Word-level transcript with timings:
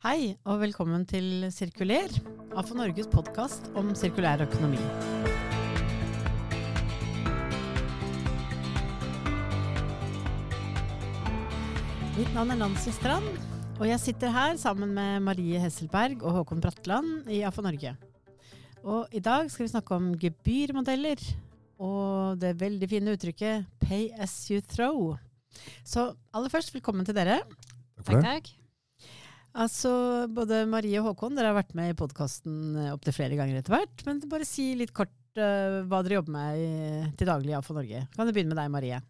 Hei 0.00 0.30
og 0.48 0.62
velkommen 0.62 1.02
til 1.04 1.42
Sirkuler, 1.52 2.08
AFO 2.56 2.72
Norges 2.72 3.04
podkast 3.12 3.66
om 3.76 3.90
sirkulær 3.92 4.40
økonomi. 4.40 4.78
Mitt 12.14 12.30
navn 12.32 12.54
er 12.54 12.56
Nancy 12.62 12.94
Strand, 12.96 13.28
og 13.76 13.84
jeg 13.90 14.00
sitter 14.00 14.32
her 14.32 14.56
sammen 14.62 14.94
med 14.96 15.20
Marie 15.26 15.60
Hesselberg 15.60 16.24
og 16.24 16.38
Håkon 16.38 16.64
Bratland 16.64 17.28
i 17.28 17.42
AFO 17.44 17.60
Norge. 17.68 17.92
Og 18.80 19.12
i 19.12 19.20
dag 19.20 19.52
skal 19.52 19.66
vi 19.66 19.74
snakke 19.74 19.98
om 19.98 20.14
gebyrmodeller 20.16 21.20
og 21.76 22.40
det 22.40 22.54
veldig 22.56 22.88
fine 22.88 23.18
uttrykket 23.18 23.68
'pay 23.84 24.08
as 24.16 24.48
you 24.48 24.64
throw'. 24.64 25.20
Så 25.84 26.14
aller 26.32 26.48
først, 26.48 26.72
velkommen 26.72 27.04
til 27.04 27.14
dere. 27.20 27.42
Takk 28.00 28.24
takk. 28.24 28.59
Altså, 29.50 29.92
Både 30.30 30.62
Marie 30.70 31.00
og 31.00 31.10
Håkon 31.10 31.34
dere 31.38 31.50
har 31.50 31.58
vært 31.58 31.72
med 31.78 31.92
i 31.92 31.96
podkasten 31.98 32.76
opptil 32.92 33.16
flere 33.16 33.38
ganger 33.38 33.58
etter 33.60 33.74
hvert. 33.74 34.04
Men 34.06 34.22
bare 34.30 34.46
si 34.48 34.72
litt 34.78 34.94
kort 34.96 35.14
uh, 35.40 35.82
hva 35.90 36.02
dere 36.06 36.20
jobber 36.20 36.36
med 36.36 36.60
i, 36.60 36.70
til 37.18 37.30
daglig 37.30 37.54
i 37.54 37.58
AFO 37.58 37.74
Norge. 37.76 38.04
Kan 38.14 38.30
du 38.30 38.34
begynne 38.34 38.54
med 38.54 38.62
deg, 38.62 38.70
Marie? 38.72 39.00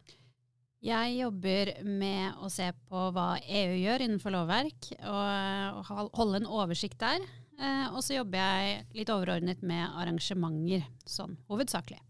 Jeg 0.80 1.16
jobber 1.18 1.74
med 1.84 2.40
å 2.40 2.48
se 2.48 2.70
på 2.88 3.00
hva 3.12 3.34
EU 3.44 3.74
gjør 3.82 4.06
innenfor 4.06 4.32
lovverk, 4.32 4.94
og, 5.04 5.82
og 5.82 6.14
holde 6.16 6.40
en 6.40 6.48
oversikt 6.48 6.96
der. 7.02 7.20
Eh, 7.60 7.86
og 7.92 8.00
så 8.00 8.16
jobber 8.16 8.40
jeg 8.40 8.78
litt 8.96 9.12
overordnet 9.12 9.60
med 9.60 9.84
arrangementer, 10.00 10.86
sånn 11.04 11.36
hovedsakelig. 11.52 12.00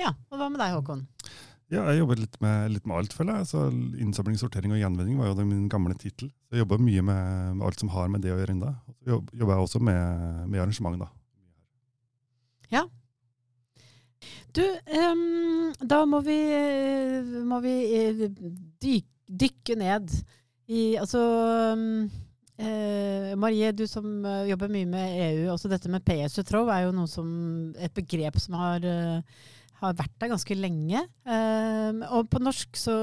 Ja, 0.00 0.12
og 0.28 0.36
Hva 0.36 0.50
med 0.52 0.60
deg, 0.60 0.76
Håkon? 0.76 1.06
Ja, 1.70 1.84
jeg 1.92 2.00
jobber 2.00 2.18
litt 2.18 2.36
med, 2.42 2.72
litt 2.74 2.86
med 2.88 2.96
alt, 2.98 3.12
føler 3.14 3.36
jeg. 3.38 3.46
Så 3.52 3.64
Innsamling, 4.02 4.38
sortering 4.40 4.72
og 4.74 4.80
gjenvinning 4.80 5.20
var 5.20 5.30
jo 5.30 5.44
min 5.46 5.68
gamle 5.70 5.94
tittel. 5.94 6.32
Jeg 6.50 6.64
jobber 6.64 6.82
mye 6.82 7.02
med, 7.06 7.20
med, 7.54 7.66
alt 7.66 7.82
som 7.82 7.92
har 7.94 8.08
med 8.10 8.24
det 8.24 8.32
å 8.34 8.38
gjøre 8.40 8.56
ennå. 8.56 8.72
Så 9.06 9.20
jobber 9.30 9.54
jeg 9.54 9.66
også 9.66 9.82
med, 9.86 10.48
med 10.50 10.62
arrangement, 10.64 10.98
da. 11.04 11.10
Ja. 12.74 12.82
Du, 14.50 14.64
um, 15.12 15.70
da 15.78 16.00
må 16.10 16.20
vi, 16.26 16.40
må 17.46 17.60
vi 17.62 17.76
dyk, 18.82 19.06
dykke 19.30 19.78
ned 19.78 20.10
i 20.70 20.82
Altså 20.98 21.20
um, 21.74 22.10
eh, 22.58 23.30
Marie, 23.38 23.70
du 23.74 23.84
som 23.90 24.26
jobber 24.50 24.74
mye 24.74 24.90
med 24.90 25.22
EU. 25.28 25.46
Også 25.54 25.70
dette 25.70 25.90
med 25.90 26.02
PS 26.06 26.42
throw 26.50 26.70
er 26.74 26.88
jo 26.88 27.06
som, 27.10 27.30
et 27.78 27.94
begrep 27.94 28.42
som 28.42 28.58
har 28.58 28.86
uh, 28.90 29.46
har 29.80 29.96
vært 29.98 30.16
der 30.20 30.32
ganske 30.32 30.56
lenge. 30.56 31.04
Eh, 31.24 32.00
og 32.12 32.28
på 32.32 32.40
norsk 32.42 32.78
så 32.78 32.96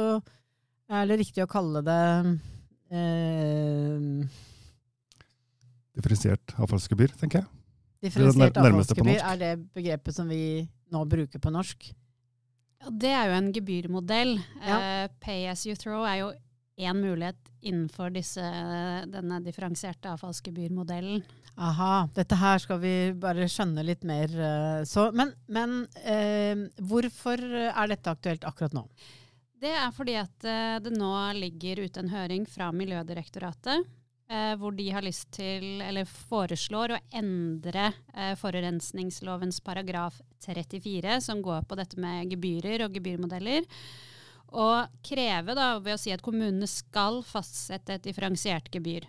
er 0.88 1.10
det 1.10 1.20
riktig 1.24 1.44
å 1.44 1.52
kalle 1.52 1.84
det 1.86 2.02
eh, 2.96 4.44
Differensiert 5.98 6.54
avfallsgebyr, 6.62 7.16
tenker 7.18 7.42
jeg. 7.42 7.48
Differensiert 8.06 8.60
avfallsgebyr 8.62 9.24
er 9.24 9.40
det 9.42 9.54
begrepet 9.74 10.14
som 10.14 10.30
vi 10.30 10.68
nå 10.94 11.02
bruker 11.10 11.42
på 11.42 11.52
norsk? 11.54 11.88
Ja, 12.84 12.92
det 12.94 13.14
er 13.18 13.32
jo 13.32 13.38
en 13.40 13.48
gebyrmodell. 13.56 14.36
Ja. 14.62 14.78
Uh, 14.78 15.16
pay 15.24 15.48
as 15.50 15.66
you 15.66 15.74
throw 15.76 16.06
er 16.06 16.22
jo 16.22 16.28
én 16.78 16.98
mulighet 17.02 17.52
innenfor 17.66 18.14
disse, 18.14 18.44
denne 19.10 19.42
differensierte 19.46 20.12
avfallsgebyrmodellen. 20.14 21.24
Aha, 21.58 22.08
dette 22.14 22.38
her 22.38 22.62
skal 22.62 22.78
vi 22.84 22.96
bare 23.18 23.48
skjønne 23.50 23.82
litt 23.86 24.06
mer. 24.06 24.30
Eh, 24.30 24.82
så, 24.86 25.08
men, 25.18 25.34
men 25.50 25.80
eh, 26.06 26.68
hvorfor 26.78 27.42
er 27.42 27.90
dette 27.90 28.14
aktuelt 28.14 28.46
akkurat 28.46 28.78
nå? 28.78 28.86
Det 29.58 29.74
er 29.74 29.94
fordi 29.96 30.20
at 30.22 30.46
eh, 30.46 30.76
det 30.86 30.94
nå 30.94 31.14
ligger 31.40 31.82
ute 31.88 32.04
en 32.04 32.14
høring 32.14 32.46
fra 32.46 32.70
Miljødirektoratet. 32.70 33.88
Eh, 34.28 34.54
hvor 34.60 34.76
de 34.76 34.90
har 34.92 35.06
lyst 35.06 35.30
til, 35.38 35.80
eller 35.80 36.04
foreslår 36.06 36.94
å 36.94 37.00
endre 37.16 37.86
eh, 38.12 38.34
forurensningslovens 38.36 39.62
paragraf 39.64 40.18
34, 40.44 41.22
som 41.24 41.40
går 41.42 41.64
på 41.64 41.78
dette 41.80 42.00
med 42.04 42.34
gebyrer 42.36 42.84
og 42.84 42.98
gebyrmodeller. 43.00 43.64
Og 44.56 45.02
kreve 45.06 45.56
da, 45.58 45.76
ved 45.84 45.98
å 45.98 46.00
si 46.02 46.14
at 46.14 46.24
kommunene 46.24 46.68
skal 46.70 47.22
fastsette 47.28 47.98
et 47.98 48.06
differensiert 48.08 48.70
gebyr. 48.74 49.08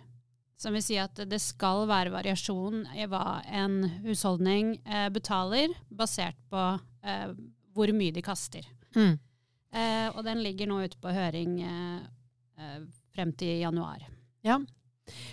Som 0.59 0.75
vil 0.75 0.83
si 0.83 0.97
at 0.99 1.15
det 1.29 1.39
skal 1.39 1.85
være 1.87 2.11
variasjon 2.11 2.83
i 2.99 3.07
hva 3.07 3.39
en 3.47 3.85
husholdning 4.03 4.75
eh, 4.83 5.07
betaler, 5.15 5.71
basert 5.87 6.39
på 6.51 6.65
eh, 7.07 7.31
hvor 7.75 7.93
mye 7.95 8.15
de 8.15 8.23
kaster. 8.25 8.67
Mm. 8.97 9.15
Eh, 9.71 10.07
og 10.11 10.25
den 10.27 10.41
ligger 10.43 10.67
nå 10.67 10.81
ute 10.83 10.99
på 10.99 11.13
høring 11.13 11.59
eh, 11.63 12.01
eh, 12.59 12.81
frem 13.15 13.31
til 13.39 13.61
januar. 13.61 14.03
Ja, 14.43 14.59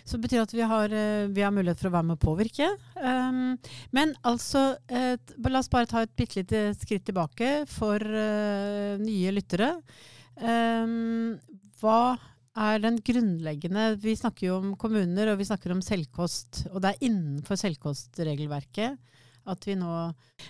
så 0.05 0.17
det 0.17 0.27
betyr 0.27 0.45
at 0.45 0.55
vi 0.55 0.65
har, 0.67 0.93
eh, 0.93 1.27
vi 1.33 1.45
har, 1.45 1.55
mulighet 1.55 1.81
for 1.81 1.91
å 1.91 1.97
være 1.97 2.09
med 2.11 2.19
å 2.19 2.25
påvirke. 2.27 2.69
Um, 3.01 3.57
men 3.97 4.15
altså, 4.27 4.77
et, 4.89 5.35
la 5.47 5.63
oss 5.63 5.73
bare 5.73 5.91
ta 5.91 6.05
et 6.05 6.15
bitte 6.19 6.41
lite 6.41 6.63
skritt 6.79 7.07
tilbake 7.09 7.51
for 7.71 8.01
uh, 8.01 8.97
nye 9.01 9.35
lyttere. 9.35 9.75
Um, 10.37 11.37
hva 11.81 12.17
er 12.57 12.81
den 12.81 12.99
grunnleggende 13.05 13.95
Vi 14.01 14.13
snakker 14.17 14.47
jo 14.49 14.59
om 14.61 14.75
kommuner, 14.81 15.31
og 15.33 15.41
vi 15.41 15.49
snakker 15.49 15.75
om 15.75 15.85
selvkost. 15.85 16.67
Og 16.73 16.81
det 16.85 16.95
er 16.95 17.09
innenfor 17.09 17.61
selvkostregelverket 17.61 18.97
at 19.47 19.67
vi 19.69 19.77
nå 19.79 19.93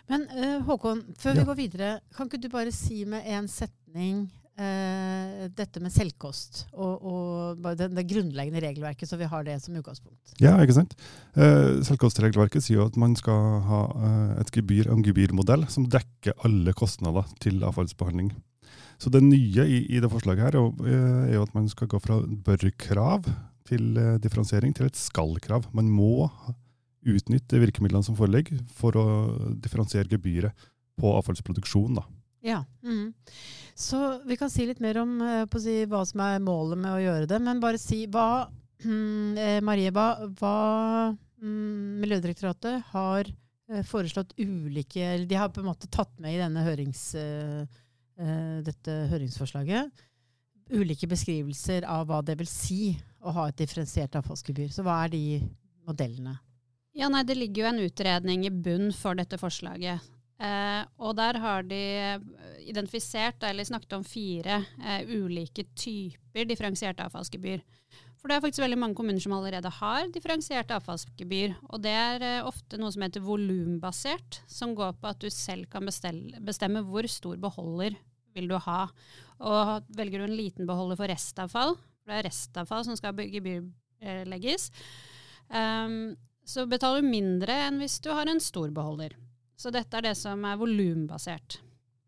Men 0.09 0.26
uh, 0.32 0.65
Håkon, 0.66 1.04
før 1.20 1.34
ja. 1.34 1.41
vi 1.41 1.47
går 1.50 1.59
videre, 1.59 1.92
kan 2.16 2.31
ikke 2.31 2.42
du 2.42 2.50
bare 2.53 2.75
si 2.75 3.04
med 3.09 3.26
én 3.28 3.48
setning 3.50 4.26
dette 4.56 5.82
med 5.84 5.92
selvkost 5.92 6.62
og, 6.72 7.02
og 7.04 7.66
det, 7.76 7.90
det, 7.92 8.06
grunnleggende 8.08 8.62
regelverket, 8.64 9.04
så 9.04 9.18
vi 9.20 9.28
har 9.28 9.44
det 9.44 9.58
som 9.60 9.76
utgangspunkt? 9.76 10.32
Ja, 10.40 10.54
ikke 10.64 10.78
sant. 10.78 10.94
Uh, 11.36 11.84
selvkostregelverket 11.84 12.64
sier 12.64 12.78
jo 12.80 12.86
at 12.88 12.96
man 12.96 13.12
skal 13.20 13.60
ha 13.68 13.80
et 14.40 14.52
gebyr, 14.54 14.88
en 14.88 15.04
gebyrmodell 15.04 15.66
som 15.72 15.84
dekker 15.92 16.38
alle 16.48 16.72
kostnader 16.72 17.28
til 17.44 17.60
avfallsbehandling. 17.68 18.32
Så 18.96 19.12
det 19.12 19.20
nye 19.26 19.66
i, 19.68 19.82
i 19.92 20.00
det 20.00 20.08
forslaget 20.08 20.46
her 20.46 20.56
er 20.56 21.34
jo 21.36 21.44
at 21.44 21.52
man 21.56 21.68
skal 21.68 21.92
gå 21.92 22.00
fra 22.00 22.22
bør-krav 22.24 23.28
til 23.68 23.98
differensiering 24.24 24.72
til 24.76 24.88
et 24.88 24.96
skal-krav. 24.96 25.68
Man 25.76 25.90
må 25.92 26.30
utnytte 27.06 27.60
virkemidlene 27.62 28.06
som 28.06 28.16
foreligger 28.18 28.62
for 28.76 28.96
å 28.98 29.06
differensiere 29.62 30.10
gebyret 30.10 30.66
på 30.96 31.12
avfallsproduksjon. 31.18 32.00
Da. 32.00 32.06
Ja. 32.46 32.62
Mm. 32.86 33.12
Så 33.76 34.00
vi 34.25 34.38
kan 34.41 34.50
si 34.50 34.64
litt 34.66 34.81
mer 34.81 35.03
om 35.03 35.19
eh, 35.20 35.59
si, 35.60 35.82
hva 35.91 36.00
som 36.09 36.22
er 36.25 36.41
målet 36.41 36.81
med 36.81 36.94
å 36.94 37.03
gjøre 37.03 37.28
det. 37.28 37.41
Men 37.44 37.60
bare 37.60 37.81
si 37.81 38.04
hva 38.09 38.47
mm, 38.84 39.60
Marie, 39.69 39.92
hva, 39.92 40.09
hva 40.41 40.56
mm, 41.12 42.00
Miljødirektoratet 42.00 42.88
har 42.94 43.28
eh, 43.28 43.84
foreslått 43.84 44.32
ulike 44.41 45.04
eller 45.04 45.28
De 45.28 45.38
har 45.38 45.53
på 45.53 45.60
en 45.60 45.69
måte 45.69 45.92
tatt 45.92 46.15
med 46.25 46.38
i 46.38 46.66
hørings, 46.66 47.10
dette 48.16 48.92
høringsforslaget 49.10 50.04
ulike 50.70 51.06
beskrivelser 51.06 51.86
av 51.88 52.09
hva 52.09 52.22
det 52.25 52.36
vil 52.41 52.48
si 52.50 52.81
å 53.22 53.32
ha 53.34 53.48
et 53.48 53.59
differensiert 53.59 54.16
avfallsgebyr. 54.19 54.70
Så 54.75 54.84
hva 54.86 55.03
er 55.04 55.12
de 55.15 55.22
modellene? 55.86 56.36
Ja, 56.97 57.10
nei, 57.12 57.25
Det 57.25 57.36
ligger 57.36 57.62
jo 57.62 57.69
en 57.70 57.84
utredning 57.84 58.47
i 58.47 58.50
bunn 58.50 58.92
for 58.97 59.19
dette 59.19 59.38
forslaget. 59.38 60.00
Eh, 60.36 60.82
og 61.00 61.16
der 61.16 61.38
har 61.41 61.65
de 61.65 61.82
eh, 61.97 62.20
identifisert, 62.64 63.42
eller 63.46 63.66
snakket 63.66 63.96
om 63.98 64.04
fire 64.06 64.62
eh, 64.82 65.08
ulike 65.08 65.66
typer 65.74 66.48
differensierte 66.48 67.04
avfallsgebyr. 67.06 67.62
For 68.16 68.30
det 68.30 68.36
er 68.36 68.42
faktisk 68.42 68.64
veldig 68.64 68.78
mange 68.80 68.98
kommuner 68.98 69.22
som 69.22 69.36
allerede 69.36 69.70
har 69.78 70.08
differensiert 70.14 70.72
avfallsgebyr. 70.74 71.56
Og 71.70 71.82
det 71.84 71.94
er 71.94 72.24
eh, 72.26 72.46
ofte 72.46 72.80
noe 72.80 72.90
som 72.94 73.04
heter 73.04 73.24
volumbasert, 73.24 74.40
som 74.50 74.74
går 74.78 74.96
på 75.00 75.12
at 75.12 75.20
du 75.22 75.28
selv 75.30 75.68
kan 75.72 75.86
bestelle, 75.86 76.40
bestemme 76.44 76.82
hvor 76.86 77.06
stor 77.10 77.38
beholder 77.42 77.98
vil 78.36 78.50
du 78.50 78.56
ha. 78.66 78.80
Og 79.46 79.92
velger 79.96 80.22
du 80.22 80.28
en 80.28 80.38
liten 80.38 80.68
beholder 80.68 80.98
for 80.98 81.12
restavfall, 81.12 81.76
for 81.76 82.12
det 82.12 82.20
er 82.20 82.28
restavfall 82.28 82.86
som 82.86 82.98
skal 82.98 83.16
gebyrlegges, 83.32 84.70
um, 85.50 86.16
så 86.47 86.66
betaler 86.70 87.02
du 87.02 87.10
mindre 87.10 87.56
enn 87.66 87.80
hvis 87.82 87.98
du 88.04 88.12
har 88.14 88.28
en 88.30 88.42
stor 88.42 88.70
beholder. 88.74 89.16
Så 89.59 89.72
dette 89.74 89.98
er 89.98 90.10
det 90.10 90.16
som 90.18 90.44
er 90.47 90.59
volumbasert. 90.60 91.60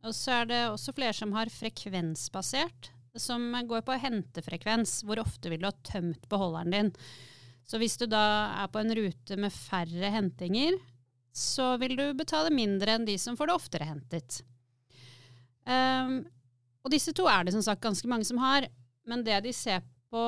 Og 0.07 0.15
så 0.15 0.43
er 0.43 0.51
det 0.51 0.61
også 0.69 0.95
flere 0.95 1.17
som 1.17 1.33
har 1.35 1.51
frekvensbasert, 1.51 2.93
som 3.19 3.51
går 3.67 3.83
på 3.87 3.97
hentefrekvens. 3.99 5.01
Hvor 5.07 5.21
ofte 5.25 5.51
vil 5.51 5.65
du 5.65 5.69
ha 5.69 5.75
tømt 5.87 6.29
beholderen 6.31 6.75
din? 6.75 6.93
Så 7.69 7.81
hvis 7.83 7.99
du 8.01 8.07
da 8.09 8.23
er 8.63 8.71
på 8.73 8.81
en 8.81 8.95
rute 8.97 9.37
med 9.41 9.53
færre 9.53 10.13
hentinger, 10.15 10.79
så 11.35 11.75
vil 11.83 11.97
du 11.99 12.07
betale 12.17 12.53
mindre 12.55 12.95
enn 12.97 13.07
de 13.07 13.19
som 13.21 13.37
får 13.37 13.51
det 13.51 13.59
oftere 13.59 13.89
hentet. 13.91 14.41
Um, 15.69 16.23
og 16.87 16.95
disse 16.95 17.13
to 17.13 17.27
er 17.29 17.45
det 17.45 17.53
som 17.53 17.65
sagt 17.65 17.85
ganske 17.85 18.09
mange 18.09 18.25
som 18.25 18.41
har, 18.41 18.67
men 19.09 19.25
det 19.27 19.43
de 19.45 19.53
ser 19.53 19.83
på 20.09 20.23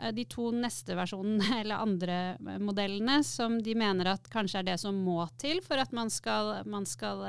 eh, 0.00 0.12
de 0.14 0.24
to 0.30 0.50
neste 0.54 0.94
versjonene, 0.94 1.48
eller 1.62 1.82
andre 1.82 2.18
eh, 2.36 2.60
modellene, 2.62 3.18
som 3.26 3.58
de 3.62 3.74
mener 3.78 4.12
at 4.12 4.28
kanskje 4.30 4.62
er 4.62 4.68
det 4.70 4.78
som 4.82 5.00
må 5.06 5.24
til 5.40 5.62
for 5.64 5.80
at 5.82 5.94
man 5.96 6.12
skal, 6.12 6.60
man 6.70 6.86
skal 6.86 7.24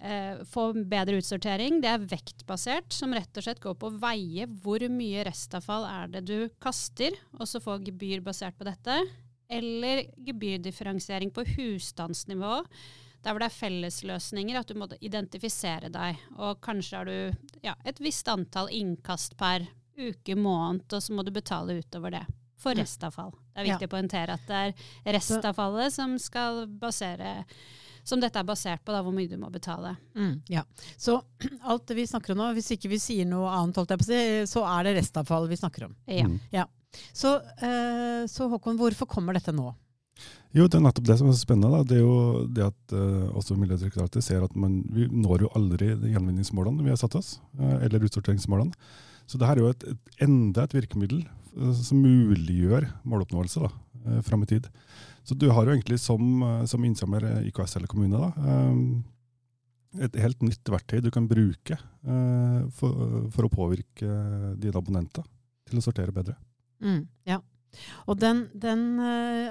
eh, 0.00 0.40
få 0.44 0.72
bedre 0.88 1.18
utsortering. 1.20 1.80
Det 1.82 1.88
er 1.90 2.06
vektbasert, 2.10 2.92
som 2.92 3.14
rett 3.14 3.36
og 3.36 3.44
slett 3.46 3.60
går 3.60 3.74
på 3.78 3.90
å 3.90 3.98
veie 4.02 4.46
hvor 4.62 4.82
mye 4.92 5.24
restavfall 5.28 5.86
er 5.88 6.12
det 6.16 6.24
du 6.28 6.48
kaster, 6.62 7.16
og 7.38 7.46
så 7.48 7.60
få 7.62 7.78
gebyr 7.84 8.20
basert 8.26 8.58
på 8.58 8.64
dette. 8.68 9.00
eller 9.50 10.02
gebyrdifferensiering 10.26 11.30
på 11.32 11.40
husstandsnivå. 11.56 12.58
Der 13.24 13.32
hvor 13.32 13.40
det 13.40 13.46
er 13.48 13.54
fellesløsninger, 13.56 14.58
at 14.60 14.68
du 14.68 14.74
må 14.76 14.86
identifisere 15.00 15.88
deg. 15.90 16.18
Og 16.36 16.60
kanskje 16.60 16.96
har 16.98 17.08
du 17.08 17.32
ja, 17.64 17.72
et 17.88 17.96
visst 17.98 18.28
antall 18.28 18.68
innkast 18.70 19.38
per 19.40 19.64
uke, 19.96 20.36
måned, 20.36 20.84
og 20.92 21.00
så 21.02 21.16
må 21.16 21.24
du 21.24 21.32
betale 21.32 21.78
utover 21.80 22.10
det. 22.10 22.26
For 22.58 22.74
restavfall. 22.74 23.32
Det 23.54 23.62
er 23.62 23.68
viktig 23.70 23.86
Ja. 23.86 23.88
å 23.88 23.94
poengtere 23.96 24.34
at 24.36 24.46
det 24.46 24.60
er 24.60 25.14
restavfallet 25.16 25.92
som 25.94 26.18
skal 26.18 26.66
basere 26.66 27.44
som 28.08 28.22
dette 28.22 28.40
er 28.40 28.46
basert 28.48 28.80
på, 28.84 28.94
da, 28.94 29.02
hvor 29.04 29.14
mye 29.14 29.28
du 29.28 29.36
må 29.40 29.50
betale. 29.52 29.94
Mm, 30.16 30.38
ja. 30.52 30.64
Så 30.96 31.18
alt 31.70 31.86
det 31.90 31.98
vi 31.98 32.08
snakker 32.08 32.34
om 32.34 32.42
nå, 32.42 32.52
hvis 32.56 32.72
ikke 32.76 32.92
vi 32.92 33.00
sier 33.02 33.28
noe 33.28 33.50
annet, 33.52 33.76
holdt 33.78 33.94
jeg 33.94 34.02
på 34.02 34.08
å 34.08 34.10
si, 34.10 34.22
så 34.50 34.64
er 34.70 34.88
det 34.88 34.96
restavfall 34.98 35.48
vi 35.50 35.60
snakker 35.60 35.88
om. 35.90 35.94
Ja. 36.08 36.28
Mm. 36.28 36.38
Så, 37.12 37.34
eh, 37.36 38.24
så 38.30 38.48
Håkon, 38.48 38.78
hvorfor 38.80 39.08
kommer 39.10 39.36
dette 39.36 39.52
nå? 39.52 39.70
Jo, 40.56 40.64
det 40.64 40.78
er 40.78 40.84
nettopp 40.86 41.06
det 41.06 41.18
som 41.20 41.28
er 41.28 41.36
så 41.36 41.44
spennende. 41.44 41.70
Da. 41.76 41.86
Det 41.86 41.98
er 41.98 42.04
jo 42.04 42.46
det 42.56 42.64
at 42.64 42.94
uh, 42.96 43.28
også 43.36 43.56
Miljødirektoratet 43.60 44.24
ser 44.24 44.46
at 44.46 44.54
man, 44.58 44.80
vi 44.94 45.04
når 45.12 45.44
jo 45.44 45.50
aldri 45.58 45.92
gjenvinningsmålene 45.92 46.86
vi 46.86 46.92
har 46.92 46.98
satt 47.00 47.18
oss, 47.18 47.36
uh, 47.60 47.76
eller 47.84 48.06
utsorteringsmålene. 48.08 48.72
Så 49.28 49.38
det 49.38 49.48
her 49.48 49.60
er 49.60 49.66
jo 49.66 49.74
et, 49.74 49.84
et, 49.92 50.14
enda 50.24 50.64
et 50.64 50.74
virkemiddel 50.74 51.20
uh, 51.58 51.74
som 51.76 52.00
muliggjør 52.00 52.88
måloppnåelse 53.08 53.66
da, 53.66 53.70
uh, 54.08 54.18
fram 54.26 54.46
i 54.46 54.50
tid. 54.56 54.70
Så 55.28 55.36
du 55.36 55.50
har 55.52 55.66
jo 55.66 55.74
egentlig 55.74 55.98
som, 56.00 56.42
eh, 56.42 56.64
som 56.64 56.84
innsamler 56.84 57.42
IKS 57.50 57.76
eller 57.76 57.90
kommune 57.90 58.16
da, 58.16 58.28
eh, 58.48 60.04
et 60.04 60.16
helt 60.16 60.40
nytt 60.44 60.70
verktøy 60.72 61.02
du 61.04 61.10
kan 61.12 61.26
bruke 61.28 61.76
eh, 61.76 62.62
for, 62.78 63.28
for 63.34 63.44
å 63.44 63.52
påvirke 63.52 64.08
dine 64.56 64.80
abonnenter 64.80 65.26
til 65.68 65.80
å 65.80 65.84
sortere 65.84 66.14
bedre. 66.16 66.38
Mm, 66.80 67.02
ja. 67.28 67.42
Og 68.08 68.16
den, 68.16 68.46
den 68.56 68.96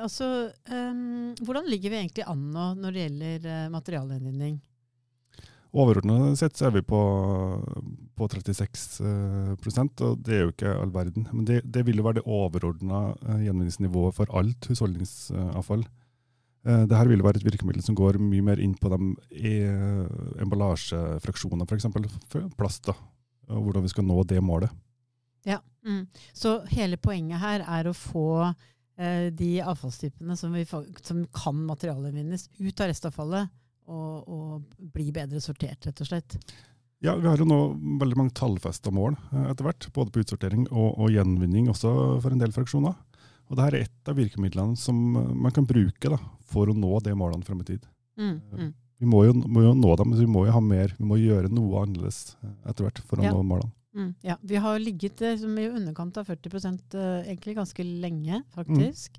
altså, 0.01 0.50
um, 0.71 1.35
Hvordan 1.38 1.68
ligger 1.69 1.91
vi 1.94 2.00
egentlig 2.00 2.24
an 2.25 2.47
nå 2.50 2.63
når 2.79 2.95
det 2.95 3.03
gjelder 3.03 3.69
materialgjenvinning? 3.69 4.56
Overordnet 5.77 6.39
sett 6.39 6.57
så 6.57 6.69
er 6.69 6.74
vi 6.79 6.81
på, 6.85 7.00
på 8.18 8.27
36 8.31 9.06
eh, 9.06 9.51
og 10.07 10.24
det 10.25 10.33
er 10.33 10.41
jo 10.41 10.53
ikke 10.53 10.74
all 10.74 10.94
verden. 10.95 11.27
Men 11.29 11.45
det, 11.45 11.62
det 11.65 11.83
vil 11.85 12.01
jo 12.01 12.07
være 12.07 12.19
det 12.19 12.25
overordna 12.25 13.12
eh, 13.27 13.44
gjenvinningsnivået 13.45 14.18
for 14.18 14.33
alt 14.38 14.69
husholdningsavfall. 14.71 15.85
Dette 16.68 17.03
vil 17.07 17.21
jo 17.21 17.24
være 17.24 17.39
et 17.39 17.45
virkemiddel 17.45 17.83
som 17.85 17.95
går 17.95 18.18
mye 18.19 18.44
mer 18.44 18.59
inn 18.59 18.74
på 18.75 18.89
de 18.91 18.97
eh, 19.39 20.41
emballasjefraksjonene, 20.44 21.63
f.eks. 21.63 21.85
plast. 22.59 22.89
da, 22.89 22.95
og 23.53 23.68
Hvordan 23.68 23.85
vi 23.85 23.91
skal 23.94 24.07
nå 24.07 24.18
det 24.27 24.41
målet. 24.44 24.74
Ja. 25.47 25.62
Mm. 25.88 26.07
Så 26.35 26.57
hele 26.74 26.97
poenget 27.00 27.39
her 27.39 27.63
er 27.63 27.88
å 27.88 27.95
få 27.95 28.50
eh, 28.50 29.29
de 29.31 29.53
avfallstypene 29.63 30.35
som, 30.35 30.51
vi, 30.57 30.65
som 30.68 31.24
kan 31.31 31.62
materialgjenvinnes, 31.69 32.50
ut 32.59 32.83
av 32.83 32.91
restavfallet 32.91 33.53
og, 33.88 34.28
og 34.28 34.89
bli 34.94 35.12
bedre 35.16 35.42
sortert, 35.44 35.88
rett 35.88 36.01
og 36.04 36.10
slett. 36.10 36.38
Ja, 37.04 37.13
Vi 37.16 37.28
har 37.30 37.38
jo 37.38 37.45
nå 37.45 37.60
veldig 38.01 38.18
mange 38.18 38.34
tallfesta 38.38 38.92
mål 38.94 39.16
eh, 39.31 39.51
etter 39.51 39.68
hvert, 39.68 39.89
både 39.94 40.13
på 40.13 40.24
utsortering 40.24 40.66
og, 40.72 40.98
og 40.98 41.13
gjenvinning 41.13 41.69
også 41.74 41.92
for 42.24 42.34
en 42.34 42.42
del 42.42 42.56
fraksjoner. 42.56 42.95
Og 43.48 43.56
Dette 43.56 43.68
er 43.69 43.86
et 43.86 44.10
av 44.12 44.18
virkemidlene 44.18 44.75
som 44.80 44.98
eh, 45.16 45.31
man 45.45 45.54
kan 45.56 45.68
bruke 45.69 46.12
da, 46.13 46.19
for 46.50 46.72
å 46.72 46.75
nå 46.78 46.98
de 47.06 47.16
målene 47.18 47.45
frem 47.48 47.62
i 47.63 47.69
tid. 47.69 47.88
Mm, 48.18 48.36
mm. 48.50 48.74
Vi 48.98 49.06
må 49.06 49.24
jo, 49.28 49.36
må 49.45 49.62
jo 49.62 49.75
nå 49.78 49.94
dem, 50.00 50.10
men 50.10 50.19
vi 50.24 50.30
må 50.30 50.48
jo 50.48 50.56
ha 50.56 50.62
mer. 50.63 50.94
Vi 50.98 51.06
må 51.06 51.19
gjøre 51.22 51.54
noe 51.54 51.84
annerledes 51.86 52.36
eh, 52.42 52.54
etter 52.72 52.88
hvert 52.88 53.04
for 53.06 53.22
å 53.22 53.28
Ja. 53.28 53.34
nå 53.36 53.44
målene. 53.45 53.74
Mm, 53.98 54.12
ja, 54.22 54.36
vi 54.45 54.60
har 54.62 54.78
ligget 54.80 55.22
liksom, 55.24 55.56
i 55.57 55.69
underkant 55.69 56.18
av 56.18 56.28
40 56.30 56.57
eh, 56.98 57.30
egentlig 57.31 57.56
ganske 57.57 57.86
lenge, 57.86 58.44
faktisk. 58.54 59.18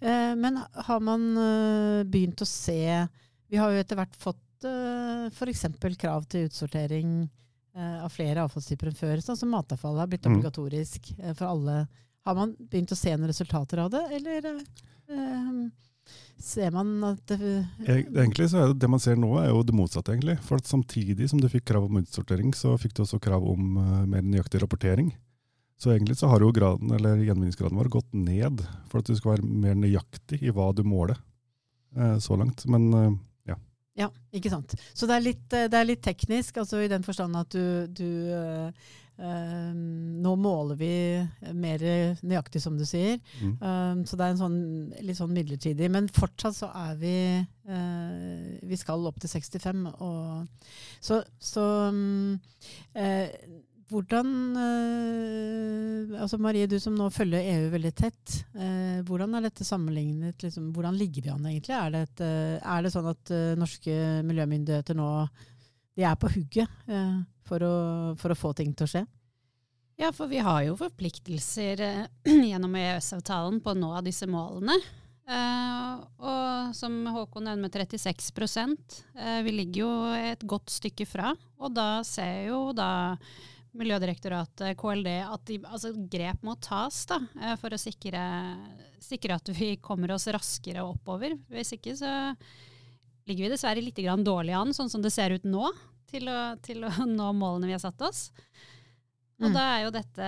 Eh, 0.00 0.34
men 0.38 0.60
har 0.60 1.00
man 1.02 1.24
eh, 1.40 2.02
begynt 2.04 2.42
å 2.42 2.46
se 2.46 3.06
Vi 3.54 3.60
har 3.62 3.70
jo 3.70 3.78
etter 3.84 3.98
hvert 4.00 4.16
fått 4.18 4.66
uh, 4.66 5.28
f.eks. 5.30 5.64
krav 6.00 6.24
til 6.32 6.48
utsortering 6.48 7.10
eh, 7.76 7.98
av 8.02 8.10
flere 8.10 8.42
avfallstyper 8.48 8.90
enn 8.90 8.96
før. 8.98 9.20
Sånn 9.22 9.38
som 9.38 9.52
matavfall 9.54 10.00
har 10.02 10.10
blitt 10.10 10.26
Mm. 10.26 10.36
obligatorisk 10.40 11.12
eh, 11.20 11.34
for 11.38 11.46
alle. 11.52 11.84
Har 12.26 12.34
man 12.38 12.54
begynt 12.58 12.90
å 12.94 12.98
se 12.98 13.12
noen 13.14 13.28
resultater 13.30 13.82
av 13.84 13.90
det, 13.92 14.00
eller 14.16 14.46
eh, 14.50 14.62
eh, 15.14 15.58
ser 16.40 16.70
man 16.74 16.90
at 17.12 17.22
det 17.30 17.38
Egentlig 17.86 18.48
så 18.50 18.62
er 18.62 18.72
det, 18.72 18.78
det 18.82 18.90
man 18.90 19.02
ser 19.02 19.16
nå, 19.20 19.30
er 19.42 19.50
jo 19.52 19.62
det 19.62 19.76
motsatte. 19.76 20.14
egentlig. 20.16 20.38
For 20.46 20.56
at 20.58 20.66
Samtidig 20.70 21.28
som 21.30 21.42
du 21.42 21.48
fikk 21.52 21.66
krav 21.70 21.84
om 21.86 22.00
utsortering, 22.00 22.54
så 22.56 22.74
fikk 22.80 22.96
du 22.96 23.02
også 23.04 23.20
krav 23.22 23.44
om 23.54 23.76
eh, 23.76 24.06
mer 24.16 24.22
nøyaktig 24.24 24.62
rapportering. 24.64 25.12
Så 25.78 25.90
egentlig 25.94 26.16
så 26.16 26.30
har 26.30 26.40
jo 26.40 26.50
graden, 26.54 26.90
eller 26.96 27.22
gjenvinningsgraden 27.22 27.76
vår 27.78 27.90
gått 28.00 28.10
ned 28.14 28.62
for 28.88 29.02
at 29.02 29.06
du 29.10 29.14
skal 29.18 29.34
være 29.36 29.46
mer 29.66 29.74
nøyaktig 29.78 30.38
i 30.42 30.50
hva 30.54 30.72
du 30.72 30.82
måler 30.86 31.18
eh, 31.96 32.16
så 32.22 32.38
langt. 32.40 32.64
Men 32.70 32.90
eh, 32.94 33.14
Ja, 33.98 34.08
ikke 34.34 34.50
sant. 34.50 34.74
Så 34.94 35.06
det 35.06 35.14
er 35.16 35.22
litt, 35.22 35.46
eh, 35.54 35.68
det 35.70 35.78
er 35.78 35.86
litt 35.86 36.02
teknisk, 36.02 36.58
altså 36.62 36.82
i 36.82 36.90
den 36.90 37.06
forstand 37.06 37.38
at 37.38 37.54
du, 37.54 37.86
du 37.86 38.10
øh, 38.34 38.70
Nå 39.14 40.32
måler 40.42 40.74
vi 40.74 40.94
mer 41.54 41.82
nøyaktig, 42.26 42.58
som 42.58 42.74
du 42.74 42.82
sier. 42.82 43.20
mm. 43.38 43.52
Um, 43.62 44.00
så 44.02 44.16
det 44.18 44.24
er 44.26 44.32
en 44.32 44.40
sånn, 44.40 44.56
litt 45.06 45.20
sånn 45.20 45.30
midlertidig. 45.30 45.86
Men 45.86 46.08
fortsatt 46.10 46.56
så 46.56 46.72
er 46.74 46.96
vi 46.98 47.14
øh, 47.38 48.56
Vi 48.66 48.80
skal 48.80 49.06
opp 49.06 49.20
til 49.22 49.30
65. 49.30 49.86
Og, 50.02 50.72
så 50.98 51.20
så 51.38 51.68
um, 51.94 52.40
hvordan 53.90 54.28
eh, 54.60 56.20
altså 56.20 56.38
Marie, 56.42 56.68
du 56.70 56.76
som 56.82 56.96
nå 56.96 57.08
følger 57.12 57.46
EU 57.54 57.66
veldig 57.72 57.92
tett. 57.98 58.36
Eh, 58.54 59.00
hvordan 59.06 59.36
er 59.36 59.46
dette 59.46 59.66
sammenlignet? 59.66 60.38
Liksom, 60.42 60.70
hvordan 60.76 60.96
ligger 60.98 61.26
vi 61.26 61.32
an 61.34 61.48
egentlig? 61.50 61.74
Er 61.76 61.94
det, 61.94 62.04
et, 62.08 62.24
eh, 62.26 62.56
er 62.60 62.84
det 62.84 62.94
sånn 62.94 63.10
at 63.12 63.34
norske 63.60 63.98
miljømyndigheter 64.28 64.98
nå 64.98 65.10
de 65.94 66.02
er 66.02 66.16
på 66.18 66.26
hugget 66.32 66.88
for, 67.46 67.62
å, 67.62 67.74
for 68.18 68.34
å 68.34 68.38
få 68.38 68.50
ting 68.58 68.72
til 68.74 68.88
å 68.88 68.90
skje? 68.90 69.04
Ja, 70.00 70.10
for 70.10 70.26
vi 70.26 70.40
har 70.42 70.64
jo 70.66 70.74
forpliktelser 70.80 71.84
gjennom 72.50 72.74
EØS-avtalen 72.80 73.60
på 73.62 73.74
å 73.74 73.78
nå 73.78 73.94
disse 74.02 74.26
målene. 74.26 74.74
Eh, 75.24 75.92
og 76.20 76.74
som 76.76 76.98
Håkon 77.14 77.46
nevner 77.48 77.70
36 77.72 78.28
eh, 79.16 79.40
vi 79.46 79.54
ligger 79.56 79.80
jo 79.80 79.92
et 80.12 80.44
godt 80.44 80.72
stykke 80.72 81.06
fra. 81.08 81.32
Og 81.62 81.72
da 81.72 82.02
ser 82.04 82.50
jo 82.50 82.72
da 82.76 83.16
Miljødirektoratet, 83.74 84.76
KLD, 84.78 85.08
at 85.26 85.46
de, 85.50 85.58
altså, 85.66 85.90
grep 86.10 86.44
må 86.46 86.54
tas 86.62 87.00
da, 87.10 87.18
eh, 87.40 87.56
for 87.58 87.74
å 87.74 87.80
sikre, 87.80 88.22
sikre 89.02 89.38
at 89.40 89.50
vi 89.56 89.74
kommer 89.82 90.14
oss 90.14 90.28
raskere 90.30 90.84
oppover. 90.86 91.34
Hvis 91.50 91.74
ikke 91.78 91.96
så 91.98 92.12
ligger 93.26 93.48
vi 93.48 93.52
dessverre 93.54 93.82
litt 93.82 93.98
grann 93.98 94.22
dårlig 94.26 94.54
an, 94.54 94.74
sånn 94.76 94.92
som 94.92 95.02
det 95.02 95.10
ser 95.14 95.34
ut 95.34 95.48
nå, 95.48 95.72
til 96.10 96.30
å, 96.30 96.38
til 96.62 96.86
å 96.86 96.92
nå 97.18 97.32
målene 97.34 97.70
vi 97.72 97.76
har 97.76 97.82
satt 97.82 98.06
oss. 98.06 98.28
Og 99.42 99.48
Mm. 99.50 99.54
da 99.56 99.62
er 99.66 99.80
jo 99.82 99.90
dette, 99.90 100.26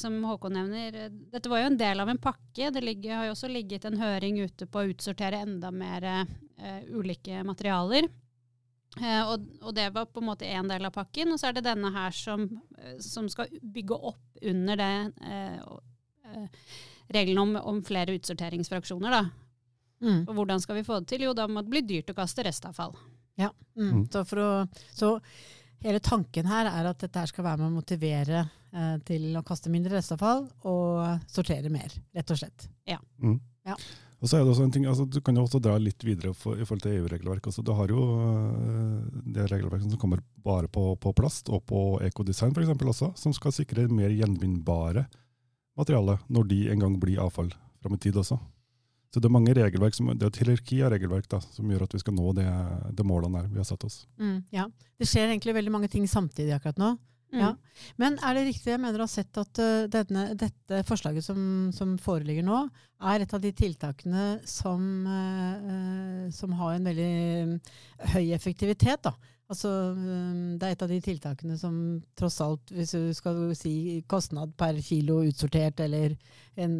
som 0.00 0.14
Håkon 0.24 0.54
nevner, 0.56 1.10
dette 1.12 1.50
var 1.52 1.60
jo 1.60 1.66
en 1.68 1.76
del 1.76 2.00
av 2.00 2.08
en 2.08 2.18
pakke. 2.18 2.70
Det 2.72 2.80
ligger, 2.80 3.18
har 3.18 3.26
jo 3.28 3.34
også 3.34 3.50
ligget 3.52 3.84
en 3.84 3.98
høring 4.00 4.38
ute 4.40 4.64
på 4.64 4.80
å 4.80 4.88
utsortere 4.94 5.42
enda 5.44 5.68
mer 5.70 6.06
uh, 6.24 6.80
ulike 6.88 7.42
materialer. 7.44 8.08
Eh, 8.96 9.22
og, 9.28 9.48
og 9.62 9.74
det 9.76 9.90
var 9.94 10.08
på 10.08 10.22
en 10.22 10.28
måte 10.30 10.48
en 10.48 10.70
del 10.70 10.88
av 10.88 10.94
pakken. 10.94 11.34
Og 11.34 11.40
så 11.40 11.50
er 11.50 11.58
det 11.58 11.66
denne 11.68 11.92
her 11.94 12.14
som, 12.16 12.46
eh, 12.78 12.96
som 13.04 13.28
skal 13.32 13.50
bygge 13.62 13.98
opp 14.12 14.40
under 14.42 14.80
det 14.80 14.92
eh, 15.24 15.58
eh, 16.30 16.70
reglene 17.14 17.44
om, 17.44 17.58
om 17.74 17.82
flere 17.86 18.16
utsorteringsfraksjoner. 18.16 19.18
Da. 19.18 19.22
Mm. 20.04 20.24
Og 20.26 20.32
hvordan 20.38 20.62
skal 20.62 20.80
vi 20.80 20.86
få 20.86 21.00
det 21.00 21.12
til? 21.12 21.26
Jo, 21.28 21.36
da 21.36 21.46
må 21.48 21.64
det 21.64 21.72
bli 21.72 21.84
dyrt 21.86 22.12
å 22.12 22.16
kaste 22.16 22.44
restavfall. 22.46 22.96
Mm. 23.76 23.88
Mm. 23.90 24.02
Så, 24.12 24.24
for 24.24 24.40
å, 24.40 24.50
så 24.96 25.10
hele 25.84 26.00
tanken 26.00 26.48
her 26.48 26.70
er 26.70 26.88
at 26.88 27.02
dette 27.02 27.20
her 27.20 27.30
skal 27.30 27.44
være 27.44 27.60
med 27.62 27.68
å 27.68 27.76
motivere 27.76 28.46
eh, 28.72 28.96
til 29.06 29.28
å 29.36 29.44
kaste 29.46 29.72
mindre 29.72 29.98
restavfall 29.98 30.46
og 30.68 31.28
sortere 31.30 31.72
mer, 31.72 31.92
rett 32.16 32.32
og 32.32 32.40
slett. 32.40 32.68
Og 34.26 34.30
så 34.30 34.40
er 34.40 34.42
det 34.42 34.50
også 34.50 34.64
en 34.66 34.72
ting, 34.74 34.86
altså 34.90 35.04
Du 35.06 35.20
kan 35.22 35.36
jo 35.38 35.44
også 35.46 35.60
dra 35.62 35.76
litt 35.78 36.02
videre 36.02 36.32
for, 36.34 36.58
i 36.58 36.64
forhold 36.66 36.82
til 36.82 36.96
EU-regelverk. 36.96 37.44
Altså, 37.46 37.62
du 37.62 37.70
har 37.78 37.92
jo 37.94 38.06
øh, 38.18 39.04
det 39.22 39.44
regelverket 39.52 39.86
som 39.86 40.00
kommer 40.02 40.18
bare 40.42 40.66
på, 40.66 40.96
på 40.98 41.12
plast, 41.14 41.46
og 41.46 41.62
på 41.70 42.00
ekodesign 42.02 42.50
f.eks. 42.50 42.72
også, 42.74 43.12
som 43.14 43.36
skal 43.36 43.54
sikre 43.54 43.86
mer 43.86 44.10
gjenvinnbare 44.10 45.06
materialer 45.78 46.18
når 46.26 46.50
de 46.50 46.60
en 46.72 46.82
gang 46.82 46.98
blir 46.98 47.22
avfall 47.22 47.52
fram 47.78 47.94
i 47.94 48.02
tid 48.02 48.18
også. 48.18 48.40
Så 49.14 49.22
det 49.22 49.30
er 49.30 49.36
mange 49.36 49.54
regelverk, 49.54 49.94
som, 49.94 50.10
det 50.10 50.26
er 50.26 50.32
et 50.32 50.42
hierarki 50.42 50.80
av 50.82 50.90
regelverk 50.96 51.30
da, 51.30 51.38
som 51.54 51.70
gjør 51.70 51.86
at 51.86 51.94
vi 51.94 52.02
skal 52.02 52.18
nå 52.18 52.34
det, 52.34 52.48
det 52.98 53.06
målene 53.06 53.46
vi 53.46 53.62
har 53.62 53.68
satt 53.68 53.86
oss. 53.86 54.02
Mm, 54.18 54.40
ja. 54.50 54.66
Det 54.98 55.06
skjer 55.06 55.30
egentlig 55.30 55.54
veldig 55.54 55.76
mange 55.76 55.92
ting 55.92 56.10
samtidig 56.10 56.56
akkurat 56.58 56.82
nå. 56.82 56.96
Mm. 57.36 57.42
Ja. 57.44 57.84
Men 58.00 58.18
er 58.24 58.38
det 58.38 58.46
riktig, 58.48 58.72
jeg 58.72 58.82
mener 58.82 59.02
å 59.02 59.06
ha 59.06 59.12
sett 59.12 59.40
at 59.40 59.60
uh, 59.62 59.84
denne, 59.92 60.26
dette 60.38 60.82
forslaget 60.88 61.26
som, 61.26 61.40
som 61.76 61.94
foreligger 62.00 62.46
nå, 62.46 62.64
er 63.12 63.22
et 63.22 63.34
av 63.36 63.42
de 63.44 63.52
tiltakene 63.52 64.26
som, 64.48 64.82
eh, 65.04 66.28
som 66.32 66.54
har 66.56 66.78
en 66.78 66.86
veldig 66.88 67.58
høy 68.14 68.30
effektivitet. 68.32 69.04
Da. 69.04 69.12
Altså, 69.52 69.68
um, 69.92 70.56
det 70.58 70.66
er 70.66 70.74
et 70.74 70.84
av 70.86 70.90
de 70.90 71.00
tiltakene 71.04 71.58
som 71.60 71.74
tross 72.18 72.40
alt, 72.42 72.72
hvis 72.72 72.96
du 72.96 73.12
skal 73.14 73.52
si 73.58 74.02
kostnad 74.08 74.56
per 74.58 74.80
kilo 74.82 75.20
utsortert, 75.28 75.84
eller 75.84 76.16
en 76.56 76.74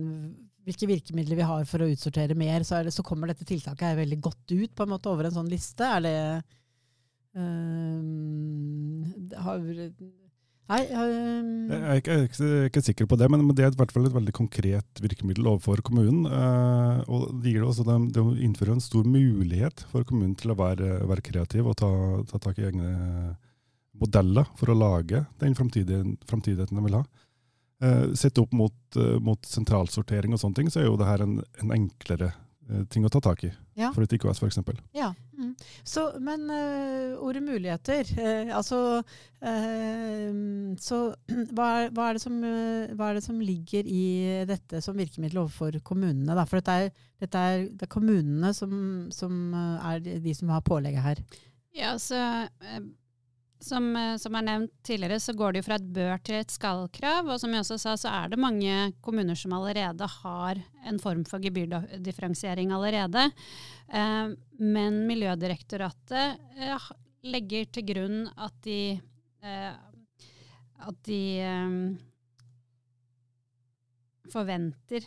hvilke 0.67 0.89
virkemidler 0.91 1.39
vi 1.39 1.47
har 1.47 1.67
for 1.69 1.85
å 1.85 1.91
utsortere 1.93 2.35
mer, 2.39 2.65
så, 2.67 2.81
det, 2.83 2.91
så 2.95 3.05
kommer 3.07 3.31
dette 3.31 3.47
tiltaket 3.47 4.01
veldig 4.01 4.19
godt 4.25 4.51
ut 4.57 4.73
på 4.75 4.83
en 4.83 4.93
måte 4.97 5.11
over 5.13 5.29
en 5.29 5.37
sånn 5.37 5.51
liste. 5.53 5.87
Er 5.87 6.01
det 6.03 6.17
øh, 7.39 8.01
har, 9.47 9.63
Nei 10.67 10.81
um... 10.99 11.51
Jeg 11.71 11.79
er 11.79 12.01
ikke, 12.01 12.15
jeg 12.17 12.23
er 12.25 12.65
ikke, 12.71 12.81
er 12.81 12.87
sikker 12.89 13.09
på 13.11 13.19
det, 13.21 13.29
men 13.31 13.45
det 13.55 13.63
er 13.63 13.71
i 13.71 13.79
hvert 13.79 13.93
fall 13.95 14.09
et 14.09 14.17
veldig 14.17 14.33
konkret 14.35 15.03
virkemiddel 15.03 15.47
overfor 15.53 15.83
kommunen. 15.87 16.25
eh, 16.27 17.03
og 17.07 17.29
Det 17.43 17.53
gir 17.53 17.63
det 17.63 17.69
også 17.69 17.87
det, 17.87 17.99
det 18.17 18.25
innfører 18.47 18.75
en 18.75 18.83
stor 18.83 19.07
mulighet 19.07 19.85
for 19.93 20.07
kommunen 20.09 20.35
til 20.39 20.51
å 20.51 20.59
være, 20.59 20.97
være 21.07 21.25
kreativ 21.29 21.71
og 21.71 21.79
ta, 21.79 21.91
ta 22.33 22.41
tak 22.43 22.59
i 22.59 22.67
egne 22.67 23.37
modeller 23.97 24.51
for 24.59 24.73
å 24.73 24.77
lage 24.77 25.23
den 25.41 25.55
framtidigheten 25.57 26.75
de 26.75 26.85
vil 26.89 26.99
ha. 26.99 27.05
Eh, 27.87 28.09
Sett 28.19 28.43
opp 28.43 28.53
mot, 28.57 28.77
eh, 28.99 29.21
mot 29.23 29.47
sentralsortering 29.47 30.35
og 30.35 30.43
sånne 30.43 30.59
ting, 30.63 30.73
så 30.73 30.83
er 30.83 30.91
jo 30.91 30.99
det 30.99 31.07
her 31.07 31.23
en, 31.23 31.39
en 31.63 31.79
enklere 31.79 32.33
ting 32.91 33.05
å 33.07 33.11
ta 33.15 33.21
tak 33.23 33.45
i. 33.47 33.53
Ja. 33.79 33.93
For 33.95 34.03
et 34.03 34.11
IKS, 34.17 34.41
f.eks. 34.43 34.57
Ja. 34.99 35.13
Mm. 35.37 35.50
Så, 35.85 36.02
men 36.25 36.47
uh, 36.49 37.19
ordet 37.21 37.43
muligheter 37.45 38.09
uh, 38.16 38.55
Altså 38.57 38.78
uh, 39.45 40.31
Så 40.81 41.00
hva 41.57 41.66
er, 41.83 41.90
hva, 41.93 42.07
er 42.14 42.21
som, 42.23 42.38
hva 42.40 43.11
er 43.11 43.19
det 43.19 43.25
som 43.26 43.40
ligger 43.45 43.85
i 43.88 44.02
dette 44.49 44.81
som 44.85 44.97
virkemiddel 44.97 45.43
overfor 45.45 45.76
kommunene? 45.85 46.33
Da? 46.37 46.47
For 46.49 46.61
dette 46.62 46.78
er, 46.87 46.90
dette 47.23 47.43
er, 47.50 47.66
det 47.69 47.85
er 47.88 47.93
kommunene 47.93 48.55
som, 48.57 48.73
som 49.12 49.52
er 49.57 50.00
de- 50.05 50.35
som 50.37 50.52
har 50.55 50.64
pålegget 50.64 51.05
her. 51.05 51.21
Ja, 51.76 51.93
så 52.00 52.16
som, 53.63 53.89
eh, 53.97 54.17
som 54.21 54.35
er 54.35 54.47
nevnt 54.47 54.73
tidligere, 54.85 55.21
så 55.21 55.35
går 55.37 55.53
det 55.53 55.63
jo 55.63 55.67
fra 55.69 55.79
et 55.81 55.89
bør 55.97 56.23
til 56.25 56.39
et 56.41 56.53
skal-krav. 56.53 57.29
Og 57.33 57.41
som 57.41 57.53
jeg 57.53 57.65
også 57.65 57.79
sa, 57.81 57.97
så 57.97 58.13
er 58.13 58.29
det 58.33 58.39
mange 58.43 58.93
kommuner 59.05 59.39
som 59.39 59.55
allerede 59.57 60.09
har 60.21 60.61
en 60.87 60.99
form 61.03 61.25
for 61.29 61.43
gebyrdifferensiering 61.43 62.73
allerede. 62.73 63.31
Eh, 63.89 64.35
men 64.61 65.03
Miljødirektoratet 65.09 66.39
eh, 66.59 66.89
legger 67.27 67.69
til 67.73 67.87
grunn 67.89 68.25
at 68.37 68.55
de 68.67 68.81
eh, 69.43 69.75
at 70.87 70.99
de 71.07 71.23
eh, 71.41 71.71
forventer 74.33 75.07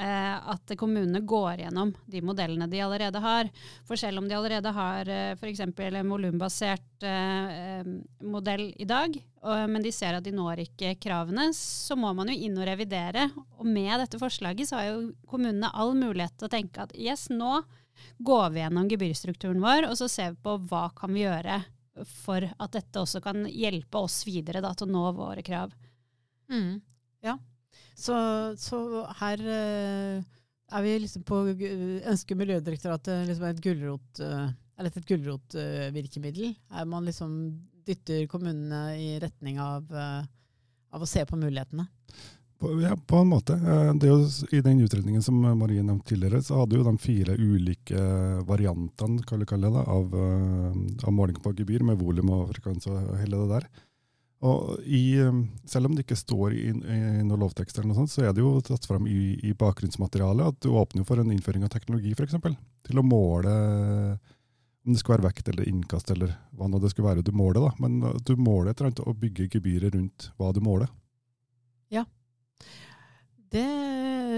at 0.00 0.72
kommunene 0.80 1.20
går 1.28 1.64
gjennom 1.64 1.90
de 2.08 2.22
modellene 2.24 2.68
de 2.70 2.80
allerede 2.80 3.20
har. 3.20 3.50
For 3.88 4.00
selv 4.00 4.22
om 4.22 4.28
de 4.28 4.36
allerede 4.36 4.72
har 4.72 5.08
eh, 5.10 5.32
f.eks. 5.36 5.60
en 5.60 6.10
volumbasert 6.10 7.04
eh, 7.04 7.50
eh, 7.56 7.90
modell 8.24 8.70
i 8.80 8.86
dag, 8.88 9.18
og, 9.42 9.64
men 9.72 9.84
de 9.84 9.92
ser 9.92 10.16
at 10.16 10.24
de 10.24 10.32
når 10.34 10.64
ikke 10.64 10.94
kravene, 11.02 11.50
så 11.56 11.96
må 11.98 12.12
man 12.16 12.32
jo 12.32 12.38
inn 12.48 12.56
og 12.58 12.68
revidere. 12.68 13.28
Og 13.58 13.68
med 13.68 13.92
dette 14.02 14.20
forslaget 14.20 14.70
så 14.70 14.80
har 14.80 14.88
jo 14.90 15.10
kommunene 15.28 15.72
all 15.72 15.92
mulighet 15.98 16.38
til 16.38 16.48
å 16.48 16.54
tenke 16.54 16.86
at 16.86 16.96
yes, 16.96 17.28
nå 17.32 17.60
går 18.24 18.54
vi 18.54 18.62
gjennom 18.62 18.88
gebyrstrukturen 18.88 19.60
vår, 19.60 19.90
og 19.90 19.98
så 20.00 20.08
ser 20.08 20.34
vi 20.34 20.44
på 20.46 20.56
hva 20.70 20.86
kan 20.96 21.12
vi 21.12 21.26
gjøre 21.26 21.60
for 22.06 22.44
at 22.46 22.72
dette 22.72 23.02
også 23.02 23.20
kan 23.24 23.44
hjelpe 23.50 24.00
oss 24.00 24.22
videre 24.24 24.62
da, 24.64 24.72
til 24.74 24.88
å 24.88 24.94
nå 24.94 25.04
våre 25.18 25.44
krav. 25.44 25.74
Ja. 27.24 27.36
Så, 27.94 28.16
så 28.60 28.80
her 29.20 29.42
øh, 29.44 30.22
er 30.70 30.84
vi 30.86 30.96
liksom 31.02 31.24
på 31.28 31.42
Ønsker 31.50 32.38
Miljødirektoratet 32.38 33.28
liksom 33.28 33.48
et 33.50 33.62
gulrot 33.64 34.22
øh, 34.24 34.50
eller 34.78 34.96
et 34.96 35.08
gulrotvirkemiddel? 35.08 36.54
Er 36.72 36.88
man 36.88 37.08
liksom 37.08 37.34
dytter 37.86 38.26
kommunene 38.30 38.96
i 38.96 39.18
retning 39.20 39.58
av, 39.60 39.88
av 39.92 41.02
å 41.02 41.08
se 41.08 41.24
på 41.28 41.36
mulighetene? 41.36 41.84
Ja, 42.60 42.96
på 43.06 43.16
en 43.16 43.30
måte. 43.30 43.54
Eh, 43.56 43.90
er 44.06 44.10
jo, 44.10 44.18
I 44.52 44.60
den 44.60 44.80
utredningen 44.84 45.22
som 45.22 45.38
Marie 45.40 45.82
nevnte 45.82 46.12
tidligere, 46.12 46.42
så 46.44 46.60
hadde 46.60 46.76
jo 46.76 46.84
de 46.84 46.92
fire 47.00 47.36
ulike 47.40 48.00
variantene 48.44 49.22
det, 49.24 49.70
av, 49.80 50.14
eh, 50.14 51.06
av 51.06 51.12
måling 51.12 51.40
på 51.40 51.54
gebyr, 51.56 51.82
med 51.82 51.96
volum 51.96 52.30
og 52.36 52.50
frekvens 52.52 52.86
og 52.86 53.16
hele 53.16 53.40
det 53.40 53.48
der. 53.54 53.68
Og 54.40 54.80
i, 54.88 55.18
eh, 55.20 55.40
selv 55.68 55.90
om 55.90 55.94
det 55.96 56.06
ikke 56.06 56.16
står 56.16 56.56
i, 56.56 56.66
i 56.72 57.00
noen 57.26 57.42
lovtekst, 57.42 57.76
eller 57.76 57.90
noe 57.90 57.98
sånt, 58.00 58.12
så 58.12 58.24
er 58.24 58.32
det 58.32 58.40
jo 58.40 58.54
tatt 58.64 58.86
fram 58.88 59.08
i, 59.10 59.36
i 59.44 59.52
bakgrunnsmaterialet 59.52 60.54
at 60.54 60.60
du 60.64 60.70
åpner 60.72 61.04
for 61.08 61.20
en 61.20 61.32
innføring 61.34 61.66
av 61.66 61.72
teknologi, 61.74 62.14
f.eks. 62.16 62.38
Til 62.88 63.02
å 63.02 63.04
måle 63.04 63.56
om 64.80 64.94
det 64.94 65.00
skulle 65.02 65.18
være 65.18 65.28
vekt 65.28 65.50
eller 65.52 65.68
innkast, 65.68 66.10
eller 66.14 66.32
hva 66.56 66.68
nå 66.70 66.80
det 66.80 66.92
skulle 66.92 67.10
være 67.10 67.24
du 67.24 67.34
måler. 67.36 67.60
da. 67.60 67.72
Men 67.82 68.00
du 68.24 68.32
måler 68.40 68.72
et 68.72 68.80
eller 68.80 68.90
annet 68.90 69.02
og 69.04 69.18
bygger 69.20 69.50
gebyret 69.52 69.94
rundt 69.94 70.30
hva 70.40 70.54
du 70.56 70.62
måler. 70.64 70.88
Ja. 71.92 72.06
Det, 73.50 73.66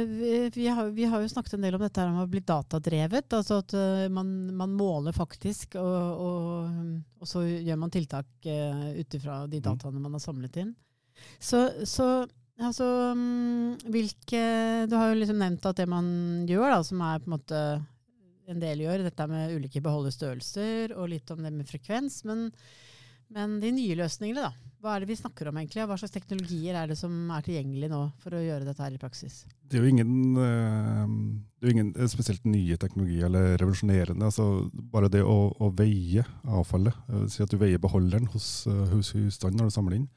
vi, 0.09 0.50
vi, 0.54 0.66
har, 0.68 0.90
vi 0.94 1.06
har 1.09 1.23
jo 1.23 1.30
snakket 1.30 1.56
en 1.56 1.64
del 1.66 1.76
om 1.76 1.82
dette 1.85 2.00
her 2.02 2.11
om 2.11 2.21
å 2.23 2.28
bli 2.30 2.42
datadrevet. 2.47 3.32
Altså 3.38 3.61
at 3.62 3.75
øh, 3.78 4.06
man, 4.12 4.28
man 4.59 4.75
måler 4.78 5.14
faktisk, 5.16 5.76
og, 5.80 6.23
og, 6.26 6.76
og 7.23 7.30
så 7.30 7.44
gjør 7.47 7.80
man 7.80 7.92
tiltak 7.94 8.28
uh, 8.47 8.87
ut 8.99 9.18
ifra 9.18 9.42
de 9.47 9.62
Mm. 9.62 9.66
dataene 9.71 10.02
man 10.02 10.16
har 10.16 10.25
samlet 10.25 10.56
inn. 10.62 10.75
Så, 11.38 11.61
så 11.87 12.26
altså 12.59 12.87
mm, 13.14 13.90
hvilke 13.94 14.40
Du 14.90 14.97
har 14.97 15.12
jo 15.12 15.18
liksom 15.21 15.38
nevnt 15.38 15.66
at 15.68 15.78
det 15.78 15.87
man 15.90 16.06
gjør, 16.49 16.73
da, 16.73 16.80
som 16.87 17.02
er 17.06 17.21
på 17.23 17.30
en 17.30 17.37
måte 17.37 17.61
en 18.50 18.62
del 18.62 18.82
gjør, 18.82 19.04
dette 19.06 19.26
med 19.30 19.54
ulike 19.54 19.82
beholderstørrelser 19.85 20.97
og 20.97 21.12
litt 21.12 21.30
om 21.30 21.44
det 21.44 21.52
med 21.54 21.68
frekvens. 21.68 22.23
Men, 22.28 22.49
men 23.34 23.58
de 23.62 23.72
nye 23.74 23.96
løsningene, 23.98 24.44
da. 24.50 24.52
Hva 24.82 24.96
er 24.96 25.04
det 25.04 25.12
vi 25.12 25.16
snakker 25.20 25.46
om 25.46 25.58
egentlig? 25.60 25.84
Hva 25.86 25.94
slags 26.00 26.10
teknologier 26.10 26.74
er 26.74 26.88
det 26.90 26.96
som 26.98 27.12
er 27.30 27.44
tilgjengelig 27.46 27.86
nå 27.92 28.00
for 28.18 28.34
å 28.34 28.40
gjøre 28.42 28.66
dette 28.66 28.82
her 28.82 28.96
i 28.96 28.98
praksis? 28.98 29.44
Det 29.70 29.78
er 29.78 29.84
jo 29.84 29.92
ingen, 29.92 30.14
eh, 30.42 31.12
det 31.60 31.62
er 31.62 31.70
jo 31.70 31.74
ingen 31.76 31.92
spesielt 32.10 32.42
nye 32.50 32.76
teknologier 32.82 33.28
eller 33.28 33.54
revolusjonerende. 33.62 34.26
Altså, 34.26 34.48
bare 34.72 35.10
det 35.12 35.22
å, 35.22 35.36
å 35.54 35.68
veie 35.78 36.24
avfallet, 36.50 36.98
eh, 37.14 37.28
si 37.30 37.44
at 37.44 37.54
du 37.54 37.60
veier 37.62 37.78
beholderen 37.78 38.26
hos, 38.34 38.66
eh, 38.66 38.82
hos 38.90 39.12
husstanden 39.14 39.62
når 39.62 39.70
du 39.70 39.76
samler 39.76 39.96
inn, 40.00 40.08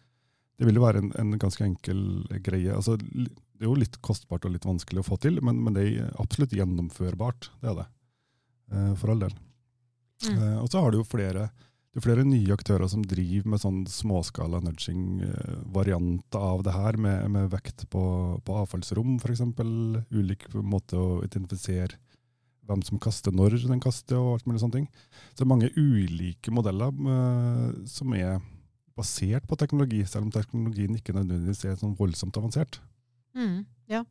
det 0.57 0.65
vil 0.65 0.79
jo 0.79 0.86
være 0.88 1.03
en, 1.03 1.12
en 1.22 1.38
ganske 1.38 1.62
enkel 1.67 2.01
greie. 2.41 2.74
Altså, 2.74 2.98
det 2.98 3.62
er 3.62 3.69
jo 3.69 3.77
litt 3.77 4.01
kostbart 4.01 4.48
og 4.50 4.55
litt 4.55 4.65
vanskelig 4.65 5.03
å 5.03 5.07
få 5.12 5.19
til, 5.22 5.38
men, 5.45 5.62
men 5.62 5.77
det 5.77 5.86
er 5.91 6.10
absolutt 6.24 6.55
gjennomførbart. 6.57 7.51
Det 7.62 7.69
er 7.69 7.77
det. 7.84 7.88
Eh, 8.74 8.91
For 8.98 9.13
all 9.13 9.22
del. 9.27 9.38
Mm. 10.25 10.36
Eh, 10.41 10.57
Og 10.63 10.72
så 10.74 10.81
har 10.81 10.89
du 10.89 11.03
jo 11.03 11.05
flere, 11.05 11.51
det 11.96 12.02
er 12.02 12.10
flere 12.10 12.24
nye 12.28 12.52
aktører 12.52 12.90
som 12.92 13.06
driver 13.08 13.54
med 13.54 13.62
sånn 13.62 13.78
småskala 13.88 14.60
nudging-variant 14.66 16.36
av 16.36 16.66
det 16.68 16.74
her, 16.75 16.98
med, 17.00 17.30
med 17.32 17.46
vekt 17.54 17.86
på, 17.88 18.02
på 18.44 18.58
avfallsrom 18.66 19.14
f.eks. 19.16 19.46
Ulik 20.12 20.44
måte 20.60 21.00
å 21.00 21.22
identifisere 21.24 21.96
hvem 22.68 22.82
som 22.84 23.00
kaster 23.00 23.32
når 23.32 23.62
den 23.64 23.80
kaster, 23.80 24.20
og 24.20 24.34
alt 24.34 24.50
mulig 24.50 24.60
sånne 24.60 24.82
ting. 24.82 24.90
Så 25.32 25.40
det 25.40 25.46
er 25.46 25.52
mange 25.54 25.72
ulike 25.78 26.52
modeller 26.52 26.92
eh, 26.92 27.70
som 27.88 28.12
er 28.18 28.42
basert 29.00 29.48
på 29.48 29.56
teknologi, 29.60 30.02
selv 30.04 30.28
om 30.28 30.34
teknologien 30.36 31.00
ikke 31.00 31.16
nødvendigvis 31.16 31.64
er 31.70 31.80
sånn 31.80 31.96
voldsomt 31.96 32.36
avansert. 32.42 32.82
Mm, 33.40 33.62
ja. 33.92 34.02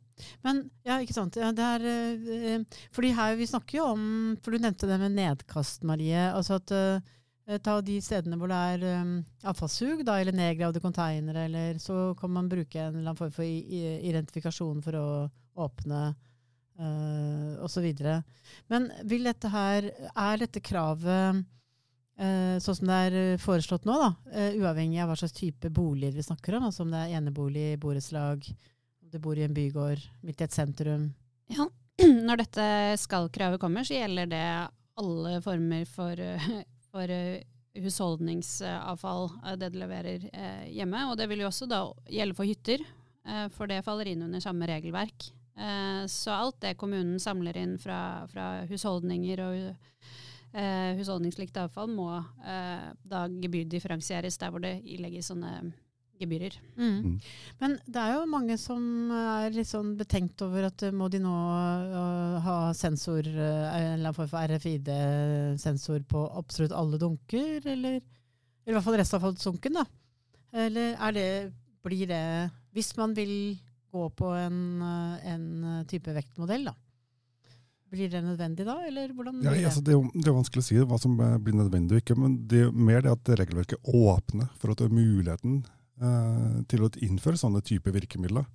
Men 0.41 0.63
ja, 0.85 0.97
ikke 1.05 1.19
sant. 1.19 1.37
Ja, 1.37 1.51
er, 1.53 1.85
eh, 1.85 2.81
fordi 2.97 3.13
her 3.13 3.37
vi 3.37 3.45
snakker 3.49 3.79
jo 3.79 3.91
om 3.93 4.03
For 4.41 4.53
du 4.53 4.61
nevnte 4.61 4.89
det 4.89 4.97
med 5.01 5.15
nedkast, 5.17 5.85
Marie. 5.85 6.31
Altså 6.31 6.57
at 6.57 6.73
eh, 6.73 7.13
Ta 7.61 7.75
de 7.85 7.99
stedene 8.01 8.39
hvor 8.41 8.49
det 8.49 8.57
er 8.57 9.01
um, 9.03 9.17
avfallssug, 9.45 9.99
da, 10.07 10.15
eller 10.17 10.33
nedgravde 10.33 10.81
konteinere, 10.81 11.43
eller 11.45 11.77
så 11.81 12.15
kan 12.17 12.31
man 12.33 12.47
bruke 12.49 12.79
en 12.81 12.95
eller 12.95 13.11
annen 13.11 13.19
form 13.19 13.33
for 13.35 13.45
identifikasjon 13.45 14.79
for 14.81 14.97
å 14.97 15.09
åpne 15.67 15.99
uh, 16.79 17.51
osv. 17.65 17.85
Men 18.71 18.89
vil 19.05 19.29
dette 19.29 19.51
her 19.53 19.91
Er 19.93 20.41
dette 20.41 20.63
kravet 20.65 21.45
uh, 22.19 22.57
sånn 22.63 22.79
som 22.79 22.89
det 22.89 22.99
er 23.07 23.17
eh, 23.19 23.41
foreslått 23.41 23.87
nå, 23.87 23.95
da, 24.01 24.11
uh, 24.33 24.61
uavhengig 24.63 25.01
av 25.03 25.11
hva 25.11 25.17
slags 25.19 25.35
type 25.35 25.69
boliger 25.69 26.15
vi 26.15 26.25
snakker 26.25 26.57
om, 26.57 26.69
altså 26.69 26.85
om 26.85 26.93
det 26.93 27.01
er 27.03 27.17
enebolig, 27.19 27.75
borettslag, 27.81 28.45
om 29.03 29.11
du 29.11 29.19
bor 29.21 29.37
i 29.37 29.45
en 29.45 29.55
bygård, 29.55 30.03
midt 30.25 30.41
i 30.41 30.47
et 30.47 30.55
sentrum. 30.55 31.09
Ja. 31.53 31.67
Når 32.27 32.41
dette 32.41 32.69
skal-kravet 32.99 33.61
kommer, 33.61 33.85
så 33.87 33.95
gjelder 33.95 34.31
det 34.31 34.45
alle 34.99 35.37
former 35.43 35.85
for, 35.87 36.19
eh, 36.19 36.63
for 36.95 37.11
eh, 37.11 37.43
husholdningsavfall, 37.73 39.29
eh, 39.45 39.57
det 39.59 39.73
de 39.73 39.81
leverer 39.81 40.29
eh, 40.31 40.67
hjemme. 40.77 41.07
Og 41.11 41.17
det 41.19 41.27
vil 41.31 41.43
jo 41.43 41.49
også 41.49 41.67
da 41.69 41.81
gjelde 42.11 42.37
for 42.37 42.47
hytter, 42.47 42.85
for 43.55 43.65
det 43.65 43.81
faller 43.81 44.05
inn 44.11 44.21
under 44.21 44.41
samme 44.43 44.67
regelverk. 44.69 45.31
Så 46.13 46.29
alt 46.29 46.59
det 46.61 46.75
kommunen 46.77 47.15
samler 47.17 47.57
inn 47.57 47.71
fra, 47.81 48.27
fra 48.29 48.43
husholdninger 48.69 49.39
og 49.41 50.59
husholdningslikt 50.99 51.57
avfall, 51.57 51.89
må 51.89 52.19
da 53.09 53.23
gebyrdifferensieres 53.41 54.37
der 54.37 54.53
hvor 54.53 54.61
det 54.61 54.75
ilegges 54.85 55.31
sånne 55.31 55.55
gebyrer. 56.19 56.55
Mm. 56.79 57.17
Men 57.59 57.75
det 57.85 58.01
er 58.01 58.13
jo 58.15 58.25
mange 58.31 58.57
som 58.61 59.11
er 59.15 59.51
litt 59.55 59.69
sånn 59.69 59.93
betenkt 59.99 60.41
over 60.45 60.69
at 60.69 60.85
eh, 60.87 60.93
må 60.95 61.09
de 61.11 61.19
nå 61.23 61.33
øh, 61.35 62.37
ha 62.45 62.57
sensor, 62.77 63.27
en 63.27 63.35
eller 63.35 63.99
annen 63.99 64.15
form 64.17 64.31
for 64.31 64.55
RFID-sensor 64.55 66.05
på 66.09 66.23
absolutt 66.39 66.75
alle 66.75 66.99
dunker, 67.01 67.59
eller, 67.65 67.99
eller 67.99 68.73
i 68.73 68.77
hvert 68.77 68.87
fall 68.87 68.99
restavfallsdunken, 69.01 69.81
da. 69.81 69.85
Eller 70.65 70.95
er 70.95 71.15
det, 71.15 71.29
blir 71.83 72.07
det 72.07 72.23
Hvis 72.75 72.93
man 72.97 73.11
vil 73.15 73.57
gå 73.95 74.09
på 74.15 74.31
en, 74.35 74.57
eh, 74.81 75.29
en 75.33 75.85
type 75.87 76.11
vektmodell, 76.15 76.65
da. 76.71 76.75
Blir 77.95 78.09
det 78.11 78.23
nødvendig 78.25 78.65
da, 78.67 78.79
eller 78.87 79.11
hvordan 79.13 79.37
Ja, 79.43 79.51
blir 79.53 79.61
det? 79.61 79.67
altså, 79.69 79.81
det, 79.85 79.93
er 79.93 80.09
det 80.15 80.27
er 80.31 80.35
vanskelig 80.35 80.63
å 80.63 80.67
si 80.67 80.79
hva 80.89 80.97
som 80.99 81.13
eh, 81.21 81.37
blir 81.39 81.55
nødvendig 81.55 81.95
og 81.95 82.01
ikke, 82.03 82.17
men 82.19 82.47
det 82.49 82.65
er 82.65 82.71
mer 82.75 83.05
det 83.05 83.13
at 83.13 83.31
regelverket 83.39 83.91
åpner 83.93 84.49
for 84.59 84.73
at 84.73 84.81
det 84.81 84.87
er 84.89 84.97
muligheten 84.97 85.59
eh, 85.63 85.74
til 86.67 86.81
å 86.85 86.89
innføre 86.99 87.37
sånne 87.39 87.61
type 87.63 87.91
virkemidler 87.95 88.45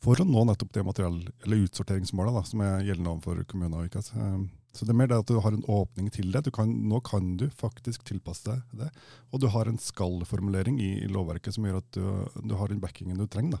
for 0.00 0.14
å 0.22 0.24
nå 0.24 0.44
nettopp 0.46 0.70
det 0.72 0.84
materiell- 0.86 1.26
eller 1.44 1.64
utsorteringsmålet 1.66 2.32
da, 2.36 2.42
som 2.46 2.60
er 2.62 2.84
gjeldende 2.86 3.10
overfor 3.16 3.42
kommuner. 3.50 3.88
Ikke? 3.88 3.98
Eh, 4.14 4.38
så 4.72 4.86
det 4.86 4.92
er 4.94 4.98
mer 5.00 5.08
det 5.10 5.18
at 5.18 5.26
du 5.26 5.40
har 5.42 5.52
en 5.52 5.64
åpning 5.66 6.08
til 6.14 6.30
det. 6.30 6.44
Du 6.46 6.50
kan, 6.54 6.70
nå 6.70 7.00
kan 7.02 7.32
du 7.36 7.48
faktisk 7.50 8.04
tilpasse 8.06 8.44
deg 8.46 8.62
det, 8.84 8.90
og 9.32 9.40
du 9.42 9.48
har 9.48 9.66
en 9.66 9.76
skal-formulering 9.82 10.78
i, 10.80 10.92
i 11.02 11.08
lovverket 11.10 11.56
som 11.56 11.66
gjør 11.66 11.80
at 11.82 11.90
du, 11.98 12.04
du 12.46 12.54
har 12.54 12.68
den 12.70 12.78
backingen 12.80 13.18
du 13.18 13.26
trenger 13.26 13.58
da, 13.58 13.60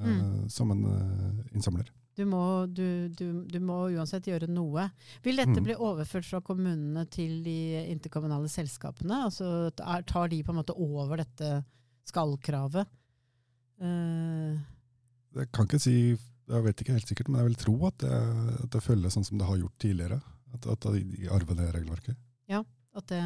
eh, 0.00 0.04
Mm. 0.08 0.48
som 0.50 0.70
en 0.74 0.84
eh, 0.84 1.54
innsamler. 1.54 1.88
Du 2.18 2.24
må, 2.26 2.66
du, 2.74 3.08
du, 3.14 3.44
du 3.46 3.60
må 3.62 3.84
uansett 3.94 4.26
gjøre 4.26 4.48
noe. 4.50 4.88
Vil 5.22 5.36
dette 5.38 5.54
Mm. 5.60 5.64
bli 5.64 5.74
overført 5.78 6.26
fra 6.26 6.40
kommunene 6.42 7.06
til 7.08 7.44
de 7.44 7.84
interkommunale 7.94 8.50
selskapene? 8.50 9.24
Altså 9.30 9.70
Tar 9.76 10.26
de 10.28 10.42
på 10.42 10.50
en 10.50 10.58
måte 10.58 10.74
over 10.74 11.18
dette 11.22 11.64
skal-kravet? 12.08 12.88
Uh, 13.78 14.56
Jeg 15.38 15.50
kan 15.54 15.68
ikke 15.68 15.80
si, 15.82 15.96
jeg 16.48 16.64
vet 16.64 16.80
ikke 16.82 16.96
helt 16.96 17.10
sikkert, 17.10 17.28
men 17.30 17.42
jeg 17.42 17.50
vil 17.52 17.60
tro 17.60 17.76
at 17.90 17.98
det, 18.02 18.16
at 18.64 18.72
det 18.74 18.82
følges 18.82 19.14
sånn 19.14 19.26
som 19.28 19.38
det 19.38 19.46
har 19.48 19.60
gjort 19.60 19.78
tidligere. 19.84 20.18
At, 20.56 20.64
at 20.72 20.86
de 20.96 21.28
arver 21.28 21.58
det 21.58 21.70
regelverket. 21.76 22.16
at 22.98 23.06
det, 23.12 23.18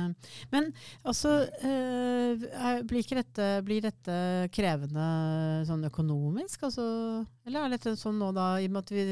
men 0.52 0.66
altså 1.08 1.30
er- 1.64 2.82
blir, 2.84 3.06
dette, 3.16 3.46
blir 3.64 3.80
dette 3.80 4.16
krevende 4.52 5.64
sånn 5.68 5.86
økonomisk? 5.88 6.66
Altså, 6.68 6.84
eller 7.46 7.64
er 7.64 7.74
dette 7.76 7.94
sånn 7.96 8.18
nå 8.20 8.32
da, 8.36 8.58
i 8.60 8.66
og 8.68 8.74
med 8.74 8.82
at 8.84 8.92
vi, 8.92 9.04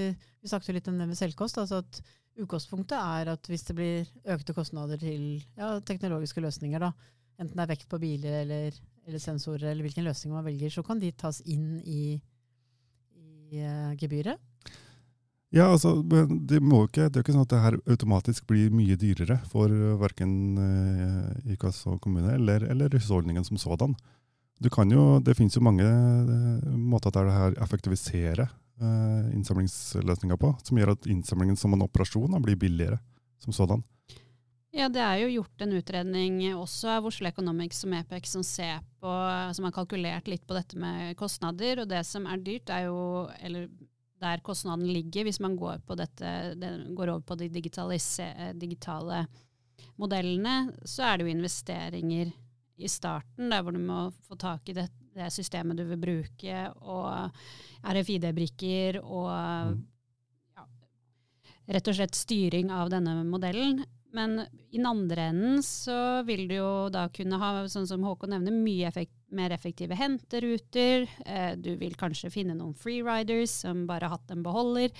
vi 0.43 0.51
snakket 0.51 0.69
jo 0.69 0.77
litt 0.77 0.91
om 0.93 0.99
det 1.01 1.09
med 1.09 1.17
selvkost, 1.17 1.61
altså 1.63 1.81
at 1.85 2.03
utgangspunktet 2.41 2.99
er 2.99 3.33
at 3.33 3.49
hvis 3.51 3.65
det 3.71 3.77
blir 3.79 4.11
økte 4.37 4.57
kostnader 4.57 5.01
til 5.01 5.41
ja, 5.57 5.79
teknologiske 5.87 6.43
løsninger, 6.45 6.83
da, 6.83 6.93
enten 7.41 7.57
det 7.57 7.65
er 7.65 7.73
vekt 7.73 7.89
på 7.89 8.01
biler 8.03 8.43
eller, 8.43 8.77
eller 9.07 9.23
sensorer, 9.23 9.71
eller 9.71 9.87
hvilken 9.87 10.07
løsning 10.07 10.35
man 10.35 10.47
velger, 10.47 10.73
så 10.73 10.85
kan 10.87 11.01
de 11.01 11.11
tas 11.13 11.41
inn 11.49 11.81
i, 11.85 12.21
i 13.17 13.61
eh, 13.63 13.91
gebyret. 14.01 14.39
Ja, 15.51 15.67
altså, 15.73 15.97
men 16.07 16.45
det, 16.47 16.61
må 16.63 16.85
ikke, 16.87 17.09
det 17.09 17.19
er 17.19 17.23
jo 17.23 17.27
ikke 17.27 17.35
sånn 17.35 17.47
at 17.49 17.53
det 17.53 17.65
her 17.65 17.77
automatisk 17.91 18.47
blir 18.47 18.71
mye 18.71 18.95
dyrere 18.95 19.41
for 19.51 19.73
uh, 19.73 19.97
verken 19.99 20.33
uh, 20.55 21.51
IKAS 21.51 21.81
og 21.91 21.99
kommune 22.05 22.37
eller, 22.37 22.69
eller 22.71 22.95
husholdningen 22.95 23.49
som 23.49 23.59
sådan. 23.59 23.97
Jo, 24.61 25.21
det 25.25 25.35
finnes 25.39 25.57
jo 25.57 25.63
mange 25.65 25.87
eh, 25.89 26.73
måter 26.77 27.11
der 27.15 27.25
det 27.25 27.33
her 27.33 27.55
effektiviserer 27.65 28.43
eh, 28.45 29.31
innsamlingsløsninger 29.33 30.37
på, 30.37 30.53
som 30.63 30.77
gjør 30.77 30.93
at 30.93 31.07
innsamlingen 31.09 31.57
som 31.57 31.73
en 31.73 31.87
operasjon 31.87 32.37
blir 32.45 32.57
billigere 32.61 32.99
som 33.41 33.57
sådan. 33.57 33.83
Ja, 34.71 34.87
det 34.87 35.01
er 35.03 35.17
jo 35.19 35.31
gjort 35.33 35.63
en 35.65 35.73
utredning 35.75 36.37
også 36.55 36.93
av 36.95 37.07
Oslo 37.09 37.27
Economics 37.27 37.81
som 37.83 37.95
Epex 37.97 38.37
som 38.37 38.45
ser 38.47 38.79
på, 39.03 39.15
som 39.57 39.67
har 39.67 39.75
kalkulert 39.75 40.31
litt 40.31 40.45
på 40.47 40.55
dette 40.55 40.79
med 40.79 41.17
kostnader. 41.19 41.83
Og 41.83 41.91
det 41.91 42.05
som 42.07 42.29
er 42.31 42.45
dyrt, 42.47 42.71
er 42.71 42.87
jo 42.87 43.01
eller 43.43 43.67
der 44.21 44.43
kostnaden 44.45 44.87
ligger, 44.93 45.25
hvis 45.27 45.41
man 45.43 45.57
går, 45.59 45.81
på 45.89 45.97
dette, 45.99 46.55
det, 46.61 46.71
går 46.95 47.15
over 47.15 47.25
på 47.25 47.39
de 47.41 47.49
digitale 47.51 49.25
modellene, 49.97 50.57
så 50.85 51.09
er 51.09 51.19
det 51.19 51.27
jo 51.27 51.35
investeringer 51.35 52.33
i 52.81 52.89
starten, 52.89 53.51
der 53.51 53.65
hvor 53.65 53.75
du 53.75 53.81
må 53.83 54.07
få 54.29 54.37
tak 54.41 54.69
i 54.69 54.77
det, 54.77 54.87
det 55.17 55.33
systemet 55.33 55.81
du 55.81 55.87
vil 55.89 56.01
bruke, 56.01 56.67
og 56.85 57.33
RFID-brikker 57.83 59.03
og 59.03 59.31
Mm. 59.71 59.81
ja, 60.57 60.67
rett 61.75 61.89
og 61.89 61.97
slett 61.97 62.15
styring 62.15 62.71
av 62.71 62.91
denne 62.93 63.23
modellen. 63.25 63.85
Men 64.13 64.41
i 64.71 64.77
den 64.77 64.87
andre 64.87 65.23
enden 65.31 65.63
så 65.63 66.23
vil 66.27 66.49
du 66.51 66.57
jo 66.57 66.89
da 66.93 67.07
kunne 67.15 67.39
ha, 67.39 67.51
sånn 67.71 67.87
som 67.87 68.05
Håkon 68.07 68.33
nevner, 68.35 68.55
mye 68.55 68.89
effekt, 68.89 69.15
mer 69.31 69.55
effektive 69.55 69.95
henteruter. 69.99 71.07
Eh, 71.27 71.53
du 71.57 71.75
vil 71.79 71.95
kanskje 71.99 72.33
finne 72.35 72.57
noen 72.59 72.75
freeriders 72.75 73.61
som 73.63 73.85
bare 73.87 74.09
har 74.09 74.19
hatt 74.19 74.35
en 74.35 74.43
beholder. 74.47 74.91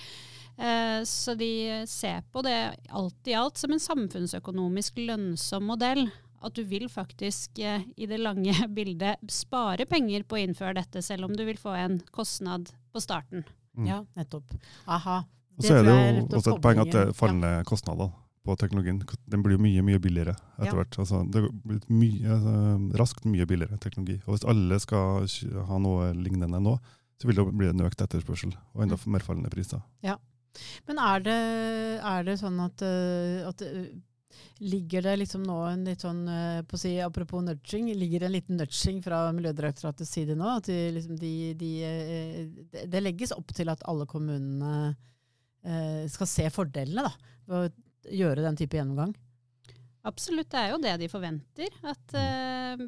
Eh, 0.57 1.01
så 1.07 1.35
de 1.35 1.51
ser 1.89 2.23
på 2.31 2.43
det 2.47 2.57
alt 2.89 3.27
i 3.27 3.35
alt 3.35 3.59
som 3.59 3.75
en 3.75 3.83
samfunnsøkonomisk 3.83 5.01
lønnsom 5.03 5.67
modell. 5.73 6.05
At 6.41 6.55
du 6.57 6.63
vil 6.65 6.87
faktisk 6.89 7.59
eh, 7.59 7.83
i 7.97 8.07
det 8.09 8.21
lange 8.21 8.55
bildet 8.77 9.19
spare 9.29 9.85
penger 9.89 10.23
på 10.23 10.39
å 10.39 10.43
innføre 10.45 10.79
dette, 10.79 11.03
selv 11.05 11.27
om 11.27 11.35
du 11.35 11.43
vil 11.47 11.59
få 11.59 11.75
en 11.75 11.99
kostnad 12.15 12.71
på 12.91 13.03
starten. 13.03 13.43
Mm. 13.75 13.85
Ja, 13.87 14.01
nettopp. 14.15 14.55
Aha. 14.87 15.21
Og 15.59 15.67
så 15.67 15.77
er 15.77 15.85
det 15.85 15.93
jo 15.93 16.27
også 16.39 16.55
et 16.55 16.63
poeng 16.63 16.79
at 16.79 16.87
det 16.87 16.95
er 16.95 17.09
koblingen. 17.11 17.17
fallende 17.19 17.55
kostnader 17.67 18.11
på 18.45 18.55
teknologien. 18.57 19.01
Den 19.29 19.43
blir 19.45 19.57
jo 19.57 19.61
mye 19.61 19.83
mye 19.85 20.01
billigere 20.01 20.33
etter 20.57 20.81
Ja. 20.81 20.85
Altså, 21.03 21.21
det 21.29 21.43
blir 21.63 21.81
mye, 21.89 22.25
altså, 22.35 22.97
raskt 22.97 23.25
mye 23.25 23.45
billigere 23.45 23.77
teknologi. 23.77 24.17
Og 24.25 24.35
hvis 24.35 24.47
alle 24.49 24.79
skal 24.81 25.27
ha 25.67 25.77
noe 25.77 26.11
lignende 26.17 26.61
nå, 26.61 26.77
så 27.21 27.29
vil 27.29 27.37
det 27.37 27.45
bli 27.53 27.69
en 27.69 27.85
økt 27.85 28.01
etterspørsel 28.01 28.55
og 28.73 28.83
enda 28.83 28.97
mer 29.05 29.25
fallende 29.25 29.51
priser. 29.53 29.81
Ja. 30.01 30.17
Men 30.87 30.99
er 30.99 31.21
det, 31.23 31.41
er 32.03 32.23
det 32.27 32.39
sånn 32.41 32.57
at, 32.59 32.81
eh, 32.83 33.43
at 33.47 33.61
eh, 33.67 33.91
Ligger 34.61 35.03
det 35.03 35.13
liksom 35.19 35.43
nå 35.43 35.57
en 35.67 35.83
litt 35.85 36.03
sånn 36.03 36.21
eh, 36.29 36.61
på 36.63 36.77
å 36.77 36.79
si, 36.79 36.91
Apropos 37.03 37.43
nudging, 37.43 37.89
ligger 37.97 38.21
det 38.23 38.27
en 38.27 38.35
liten 38.35 38.59
nudging 38.59 39.01
fra 39.03 39.23
Miljødirektoratets 39.35 40.11
side 40.11 40.35
nå? 40.39 40.47
At 40.57 40.69
de, 40.69 40.77
liksom, 40.95 41.17
de, 41.19 41.31
de, 41.59 41.71
det, 42.71 42.85
det 42.91 43.01
legges 43.03 43.33
opp 43.35 43.53
til 43.55 43.71
at 43.73 43.83
alle 43.89 44.07
kommunene 44.09 44.93
skal 46.09 46.25
se 46.25 46.47
fordelene 46.49 47.03
da, 47.05 47.33
ved 47.45 47.67
å 47.67 47.90
gjøre 48.09 48.45
den 48.45 48.57
type 48.59 48.77
gjennomgang? 48.77 49.13
Absolutt, 50.07 50.49
det 50.49 50.59
er 50.59 50.71
jo 50.73 50.81
det 50.81 50.95
de 51.03 51.09
forventer. 51.11 51.75
At 51.85 52.15
eh, 52.17 52.85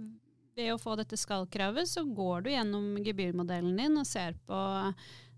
ved 0.57 0.71
å 0.73 0.79
få 0.81 0.95
dette 0.97 1.17
skal-kravet, 1.19 1.89
så 1.89 2.05
går 2.05 2.45
du 2.45 2.49
gjennom 2.53 2.89
gebyrmodellen 3.05 3.77
din 3.77 3.99
og 4.01 4.07
ser 4.09 4.37
på, 4.47 4.59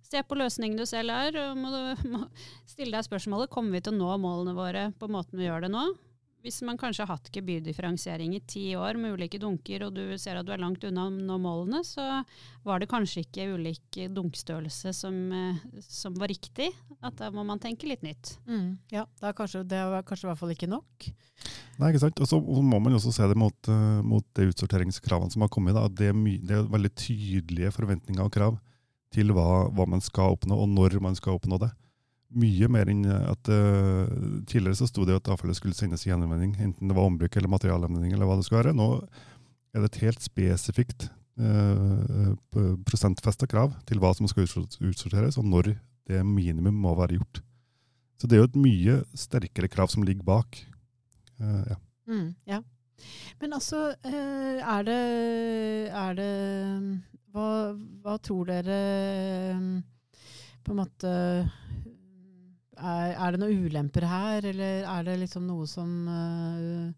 ser 0.05 0.23
på 0.27 0.37
løsningen 0.39 0.79
du 0.79 0.85
selv 0.87 1.15
har. 1.15 1.35
Og 1.41 1.59
må, 1.59 1.71
må 2.13 2.23
stille 2.67 2.95
deg 2.95 3.07
spørsmålet 3.07 3.51
kommer 3.51 3.75
vi 3.75 3.83
til 3.83 3.95
å 3.95 3.99
nå 3.99 4.17
målene 4.23 4.55
våre 4.57 4.89
på 4.99 5.11
måten 5.11 5.39
vi 5.39 5.49
gjør 5.49 5.67
det 5.67 5.73
nå. 5.75 5.89
Hvis 6.45 6.59
man 6.61 6.77
kanskje 6.77 7.01
har 7.01 7.15
hatt 7.15 7.31
gebyrdifferensiering 7.33 8.35
i 8.37 8.41
ti 8.45 8.67
år 8.77 8.99
med 9.01 9.15
ulike 9.17 9.39
dunker, 9.41 9.87
og 9.87 9.95
du 9.95 10.13
ser 10.21 10.37
at 10.37 10.45
du 10.45 10.51
er 10.53 10.61
langt 10.61 10.83
unna 10.85 11.07
å 11.07 11.13
nå 11.13 11.37
målene, 11.41 11.79
så 11.81 12.21
var 12.61 12.81
det 12.83 12.89
kanskje 12.91 13.23
ikke 13.23 13.47
ulik 13.55 13.97
dunkstørrelse 14.13 14.93
som, 14.93 15.17
eh, 15.33 15.79
som 15.81 16.13
var 16.21 16.29
riktig. 16.29 16.69
At 17.01 17.17
da 17.17 17.31
må 17.33 17.41
man 17.47 17.57
tenke 17.63 17.89
litt 17.89 18.05
nytt. 18.05 18.35
Ja, 18.93 19.07
det 19.17 19.31
er, 19.31 19.33
kanskje, 19.33 19.63
det 19.65 19.79
er 19.81 20.05
kanskje 20.05 20.27
i 20.27 20.29
hvert 20.29 20.41
fall 20.43 20.53
ikke 20.53 20.69
nok. 20.69 21.07
Nei, 21.79 21.89
ikke 21.89 22.03
sant? 22.05 22.21
Og 22.21 22.29
så 22.29 22.37
må 22.39 22.77
man 22.77 22.93
også 22.93 23.11
se 23.15 23.25
det 23.27 23.37
mot, 23.41 23.57
eh, 23.67 24.01
mot 24.05 24.25
de 24.37 24.45
utsorteringskravene 24.51 25.33
som 25.33 25.41
har 25.41 25.49
kommet. 25.49 25.73
Da. 25.73 25.87
At 25.89 25.97
Det, 25.97 26.11
er 26.13 26.13
my, 26.13 26.37
det 26.45 26.59
er 26.59 26.69
veldig 26.69 26.93
tydelige 26.93 27.73
forventninger 27.73 28.21
og 28.21 28.31
krav 28.37 28.61
til 29.15 29.33
hva, 29.33 29.65
hva 29.73 29.87
man 29.89 30.03
skal 30.03 30.37
oppnå, 30.37 30.61
og 30.61 30.69
når 30.69 30.99
man 31.01 31.17
skal 31.17 31.39
oppnå 31.39 31.57
det. 31.65 31.71
Mye 32.35 32.67
mer 32.71 32.89
enn 32.89 33.03
at 33.05 33.49
uh, 33.53 34.09
Tidligere 34.49 34.79
så 34.79 34.87
sto 34.89 35.05
det 35.07 35.19
at 35.19 35.29
avfallet 35.31 35.59
skulle 35.59 35.77
sendes 35.77 36.05
i 36.05 36.09
gjenvinning, 36.09 36.55
enten 36.57 36.89
det 36.89 36.97
var 36.97 37.07
ombruk 37.07 37.37
eller 37.37 37.51
materialavvenning, 37.51 38.15
eller 38.15 38.27
hva 38.27 38.39
det 38.39 38.47
skulle 38.47 38.63
være. 38.63 38.75
Nå 38.77 38.89
er 39.75 39.83
det 39.83 39.91
et 39.91 40.01
helt 40.07 40.25
spesifikt 40.25 41.09
uh, 41.39 42.33
prosentfesta 42.87 43.47
krav 43.51 43.75
til 43.87 44.01
hva 44.01 44.13
som 44.17 44.29
skal 44.31 44.47
utsorteres, 44.47 45.37
og 45.37 45.47
når 45.47 45.75
det 46.09 46.21
minimum 46.25 46.77
må 46.85 46.95
være 46.97 47.19
gjort. 47.19 47.41
Så 48.21 48.29
det 48.29 48.37
er 48.37 48.45
jo 48.45 48.51
et 48.51 48.61
mye 48.63 49.01
sterkere 49.17 49.69
krav 49.71 49.91
som 49.91 50.05
ligger 50.07 50.25
bak. 50.27 50.61
Uh, 51.41 51.65
ja. 51.67 51.77
Mm, 52.07 52.29
ja. 52.49 52.61
Men 53.41 53.53
altså, 53.57 53.89
eh, 54.05 54.61
er 54.61 54.83
det, 54.87 55.01
er 55.91 56.15
det 56.19 56.31
hva, 57.35 57.49
hva 58.03 58.15
tror 58.23 58.47
dere 58.49 58.77
eh, 59.51 59.65
på 60.63 60.73
en 60.73 60.79
måte 60.79 61.11
er, 62.75 63.15
er 63.15 63.33
det 63.33 63.41
noen 63.41 63.65
ulemper 63.65 64.05
her, 64.09 64.45
eller 64.51 64.85
er 64.91 65.07
det 65.07 65.17
liksom 65.23 65.47
noe 65.47 65.67
som 65.69 65.89
uh, 66.09 66.91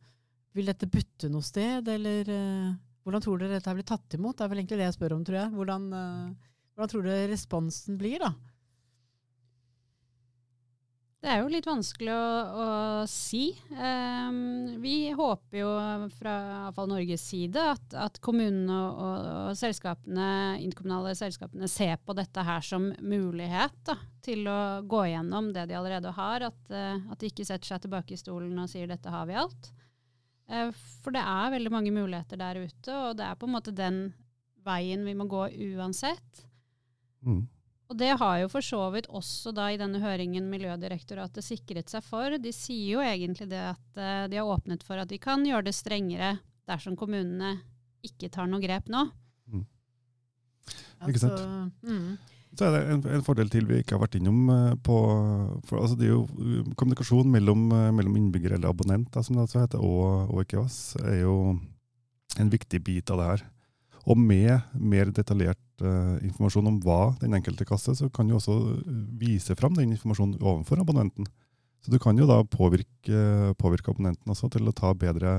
Vil 0.58 0.70
dette 0.72 0.90
butte 0.90 1.30
noe 1.30 1.46
sted, 1.46 1.88
eller 1.94 2.32
uh, 2.34 2.76
hvordan 3.06 3.24
tror 3.24 3.40
dere 3.40 3.58
dette 3.58 3.76
blir 3.78 3.88
tatt 3.88 4.18
imot? 4.18 4.38
Det 4.38 4.46
er 4.46 4.52
vel 4.52 4.62
egentlig 4.64 4.82
det 4.82 4.88
jeg 4.90 4.98
spør 4.98 5.18
om, 5.18 5.26
tror 5.28 5.40
jeg. 5.40 5.54
Hvordan, 5.56 5.90
uh, 5.94 6.54
hvordan 6.74 6.94
tror 6.94 7.08
dere 7.08 7.32
responsen 7.32 8.00
blir, 8.02 8.20
da? 8.24 8.34
Det 11.18 11.32
er 11.34 11.40
jo 11.42 11.50
litt 11.50 11.66
vanskelig 11.66 12.12
å, 12.14 12.26
å 12.62 12.66
si. 13.10 13.50
Um, 13.74 14.78
vi 14.84 15.10
håper 15.18 15.58
jo 15.64 15.72
fra 16.14 16.36
i 16.38 16.52
hvert 16.68 16.78
fall 16.78 16.92
Norges 16.92 17.24
side 17.26 17.64
at, 17.74 17.96
at 17.98 18.20
kommunene 18.22 18.76
og, 18.86 19.26
og 19.48 19.58
selskapene, 19.58 20.28
interkommunale 20.62 21.16
selskapene 21.18 21.70
ser 21.74 21.98
på 22.06 22.14
dette 22.18 22.46
her 22.46 22.62
som 22.62 22.92
mulighet 23.02 23.82
da, 23.90 23.98
til 24.22 24.46
å 24.46 24.60
gå 24.86 25.08
gjennom 25.10 25.50
det 25.58 25.66
de 25.72 25.80
allerede 25.80 26.14
har. 26.20 26.48
At, 26.52 26.62
uh, 26.70 27.02
at 27.10 27.18
de 27.18 27.34
ikke 27.34 27.48
setter 27.50 27.74
seg 27.74 27.88
tilbake 27.88 28.14
i 28.14 28.22
stolen 28.22 28.54
og 28.62 28.70
sier 28.70 28.86
'dette 28.86 29.10
har 29.10 29.26
vi 29.26 29.42
alt'. 29.42 29.74
Uh, 30.46 30.70
for 31.02 31.18
det 31.18 31.26
er 31.26 31.54
veldig 31.58 31.74
mange 31.74 31.98
muligheter 31.98 32.38
der 32.38 32.62
ute, 32.62 32.94
og 32.94 33.18
det 33.18 33.26
er 33.26 33.42
på 33.42 33.50
en 33.50 33.58
måte 33.58 33.74
den 33.74 34.04
veien 34.68 35.02
vi 35.08 35.18
må 35.18 35.26
gå 35.26 35.48
uansett. 35.74 36.46
Mm. 37.26 37.48
Og 37.88 37.96
det 37.96 38.10
har 38.20 38.40
jo 38.42 38.50
for 38.52 38.66
så 38.66 38.82
vidt 38.92 39.08
også 39.16 39.54
da 39.56 39.70
i 39.72 39.80
denne 39.80 40.02
høringen 40.04 40.50
Miljødirektoratet 40.52 41.46
sikret 41.46 41.92
seg 41.92 42.04
for. 42.04 42.36
De 42.42 42.52
sier 42.56 42.98
jo 42.98 43.04
egentlig 43.04 43.48
det 43.52 43.64
at 43.70 44.00
uh, 44.00 44.26
de 44.28 44.40
har 44.40 44.52
åpnet 44.52 44.84
for 44.84 45.00
at 45.00 45.12
de 45.12 45.20
kan 45.24 45.46
gjøre 45.48 45.70
det 45.70 45.76
strengere 45.76 46.36
dersom 46.68 46.98
kommunene 47.00 47.56
ikke 48.04 48.30
tar 48.34 48.50
noe 48.52 48.60
grep 48.64 48.92
nå. 48.92 49.06
Mm. 49.48 49.64
Ikke 51.08 51.24
sant? 51.24 51.40
Altså, 51.40 51.88
mm. 51.88 52.36
Så 52.58 52.68
er 52.68 52.74
det 52.74 52.84
en, 52.92 53.02
en, 53.14 53.24
fordel 53.24 53.52
til 53.54 53.68
vi 53.70 53.80
ikke 53.80 53.96
har 53.96 54.04
vært 54.04 54.18
innom. 54.20 54.48
Eh, 54.52 54.76
på, 54.84 54.96
for, 55.70 55.80
altså 55.80 55.96
det 56.00 56.10
er 56.10 56.16
jo 56.16 56.24
uh, 56.28 56.74
Kommunikasjon 56.76 57.32
mellom, 57.32 57.70
mellom 57.72 58.20
innbygger 58.20 58.58
eller 58.58 58.74
abonnent 58.74 59.14
da, 59.16 59.24
som 59.24 59.38
det 59.38 59.46
altså 59.48 59.64
heter, 59.64 59.84
og, 59.84 60.34
og 60.34 60.44
IKEAS 60.44 60.98
er 61.06 61.22
jo 61.22 61.38
en 62.38 62.52
viktig 62.52 62.84
bit 62.84 63.16
av 63.16 63.22
det 63.22 63.32
her. 63.32 63.48
Og 64.08 64.20
med 64.20 64.54
mer 64.80 65.12
detaljert 65.12 65.84
uh, 65.84 66.16
informasjon 66.24 66.70
om 66.70 66.78
hva 66.84 67.02
den 67.22 67.36
enkelte 67.36 67.68
kaster, 67.68 67.98
så 67.98 68.08
kan 68.14 68.30
du 68.30 68.38
også 68.38 68.56
vise 69.20 69.56
fram 69.60 69.76
den 69.76 69.92
informasjonen 69.96 70.40
overfor 70.40 70.80
abonnenten. 70.84 71.28
Så 71.84 71.92
du 71.94 72.00
kan 72.02 72.18
jo 72.20 72.28
da 72.28 72.40
påvirke, 72.44 73.20
påvirke 73.60 73.92
abonnenten 73.94 74.32
også 74.34 74.50
til 74.52 74.68
å 74.68 74.76
ta 74.76 74.94
bedre, 74.98 75.34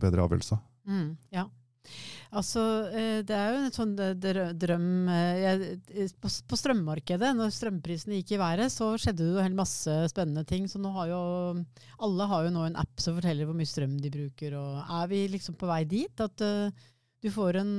bedre 0.00 0.24
avgjørelser. 0.24 0.58
Mm, 0.88 1.12
ja. 1.32 1.46
Altså, 2.34 2.60
eh, 2.90 3.20
det 3.26 3.34
er 3.36 3.52
jo 3.52 3.58
en 3.60 3.74
sånn 3.74 3.92
eh, 4.02 4.14
drøm 4.58 4.86
eh, 5.12 6.14
På 6.18 6.58
strømmarkedet, 6.58 7.30
når 7.38 7.52
strømprisene 7.54 8.18
gikk 8.18 8.34
i 8.34 8.40
været, 8.40 8.72
så 8.74 8.94
skjedde 8.98 9.22
det 9.22 9.36
jo 9.36 9.44
en 9.44 9.58
masse 9.58 9.94
spennende 10.10 10.42
ting. 10.48 10.66
Så 10.70 10.80
nå 10.82 10.90
har 10.96 11.12
jo 11.12 11.20
alle 12.02 12.28
har 12.32 12.48
jo 12.48 12.54
nå 12.56 12.66
en 12.66 12.80
app 12.80 13.04
som 13.04 13.18
forteller 13.20 13.46
hvor 13.46 13.58
mye 13.58 13.70
strøm 13.70 13.94
de 14.02 14.10
bruker. 14.16 14.56
Og 14.58 14.96
er 14.98 15.12
vi 15.12 15.22
liksom 15.36 15.58
på 15.60 15.70
vei 15.70 15.84
dit? 15.88 16.24
At 16.24 16.42
du 17.24 17.30
får, 17.32 17.56
en, 17.56 17.70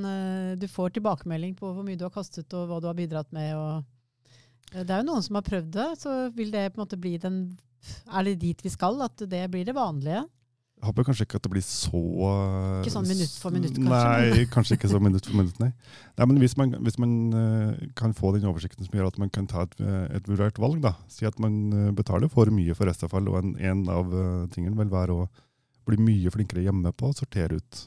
du 0.58 0.66
får 0.66 0.96
tilbakemelding 0.96 1.54
på 1.54 1.70
hvor 1.70 1.86
mye 1.86 1.98
du 1.98 2.02
har 2.02 2.14
kastet 2.14 2.50
og 2.58 2.66
hva 2.66 2.80
du 2.82 2.88
har 2.90 2.96
bidratt 2.98 3.30
med. 3.36 3.54
Og 3.54 3.96
det 4.74 4.90
er 4.90 5.02
jo 5.04 5.06
noen 5.06 5.22
som 5.22 5.38
har 5.38 5.46
prøvd 5.46 5.68
det. 5.76 5.90
Så 6.00 6.14
vil 6.34 6.50
det 6.50 6.72
på 6.72 6.80
en 6.80 6.86
måte 6.86 6.98
bli 6.98 7.16
den 7.22 7.44
Er 8.10 8.26
det 8.26 8.40
dit 8.42 8.64
vi 8.64 8.72
skal? 8.72 8.98
At 9.06 9.22
det 9.22 9.44
blir 9.52 9.66
det 9.68 9.76
vanlige? 9.76 10.24
Jeg 10.76 10.90
håper 10.90 11.06
kanskje 11.08 11.24
ikke 11.24 11.38
at 11.38 11.44
det 11.46 11.50
blir 11.54 11.64
så 11.64 12.00
Ikke 12.82 12.92
sånn 12.92 13.06
minutt 13.08 13.32
for 13.40 13.54
minutt, 13.54 13.78
kanskje? 13.78 14.34
Nei, 14.36 14.42
kanskje 14.52 14.76
ikke 14.76 14.90
så 14.92 14.98
minutt 15.00 15.24
for 15.24 15.38
minutt, 15.38 15.56
nei. 15.62 15.70
nei 16.18 16.26
men 16.28 16.40
hvis 16.42 16.52
man, 16.60 16.74
hvis 16.84 16.98
man 17.00 17.14
uh, 17.32 17.86
kan 17.96 18.12
få 18.16 18.34
den 18.34 18.44
oversikten 18.50 18.84
som 18.84 18.98
gjør 18.98 19.08
at 19.08 19.16
man 19.22 19.32
kan 19.32 19.48
ta 19.48 19.64
et, 19.64 19.78
et 20.18 20.28
vurdert 20.28 20.60
valg, 20.60 20.82
da. 20.84 20.92
Si 21.08 21.24
at 21.24 21.40
man 21.40 21.94
betaler 21.96 22.28
for 22.28 22.52
mye 22.52 22.76
for 22.76 22.90
restavfall, 22.90 23.32
og 23.32 23.40
en, 23.40 23.54
en 23.56 23.82
av 23.88 24.12
uh, 24.12 24.44
tingene 24.52 24.76
vil 24.82 24.92
være 24.92 25.16
å 25.16 25.26
bli 25.88 25.96
mye 26.02 26.34
flinkere 26.34 26.66
hjemme 26.66 26.92
på 26.92 27.08
å 27.08 27.16
sortere 27.16 27.56
ut 27.56 27.86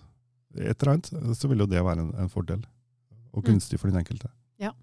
et 0.57 0.75
eller 0.81 0.95
annet, 0.95 1.37
så 1.37 1.49
vil 1.51 1.63
jo 1.63 1.69
det 1.69 1.81
være 1.85 2.05
en, 2.05 2.13
en 2.23 2.31
fordel. 2.31 2.61
Og 3.35 3.45
mm. 3.45 3.59
for 3.77 3.91
den 3.91 3.99
enkelte. 4.01 4.31
Ja. 4.61 4.73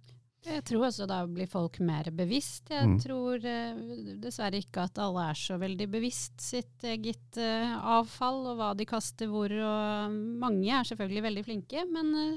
Jeg 0.47 0.63
tror 0.69 0.85
også 0.87 1.09
da 1.11 1.25
blir 1.27 1.49
folk 1.51 1.81
mer 1.83 2.07
bevisst. 2.15 2.71
Jeg 2.71 2.87
mm. 2.87 2.99
tror 3.03 3.47
eh, 3.51 3.79
dessverre 4.23 4.61
ikke 4.63 4.85
at 4.87 5.01
alle 5.03 5.25
er 5.33 5.39
så 5.41 5.57
veldig 5.59 5.89
bevisst 5.91 6.39
sitt 6.39 6.87
eget 6.87 7.41
eh, 7.43 7.73
avfall 7.75 8.45
og 8.53 8.61
hva 8.61 8.69
de 8.79 8.87
kaster 8.87 9.31
hvor. 9.33 9.51
Og 9.51 10.15
mange 10.39 10.71
er 10.71 10.87
selvfølgelig 10.87 11.25
veldig 11.27 11.45
flinke, 11.49 11.83
men 11.91 12.13
eh, 12.21 12.37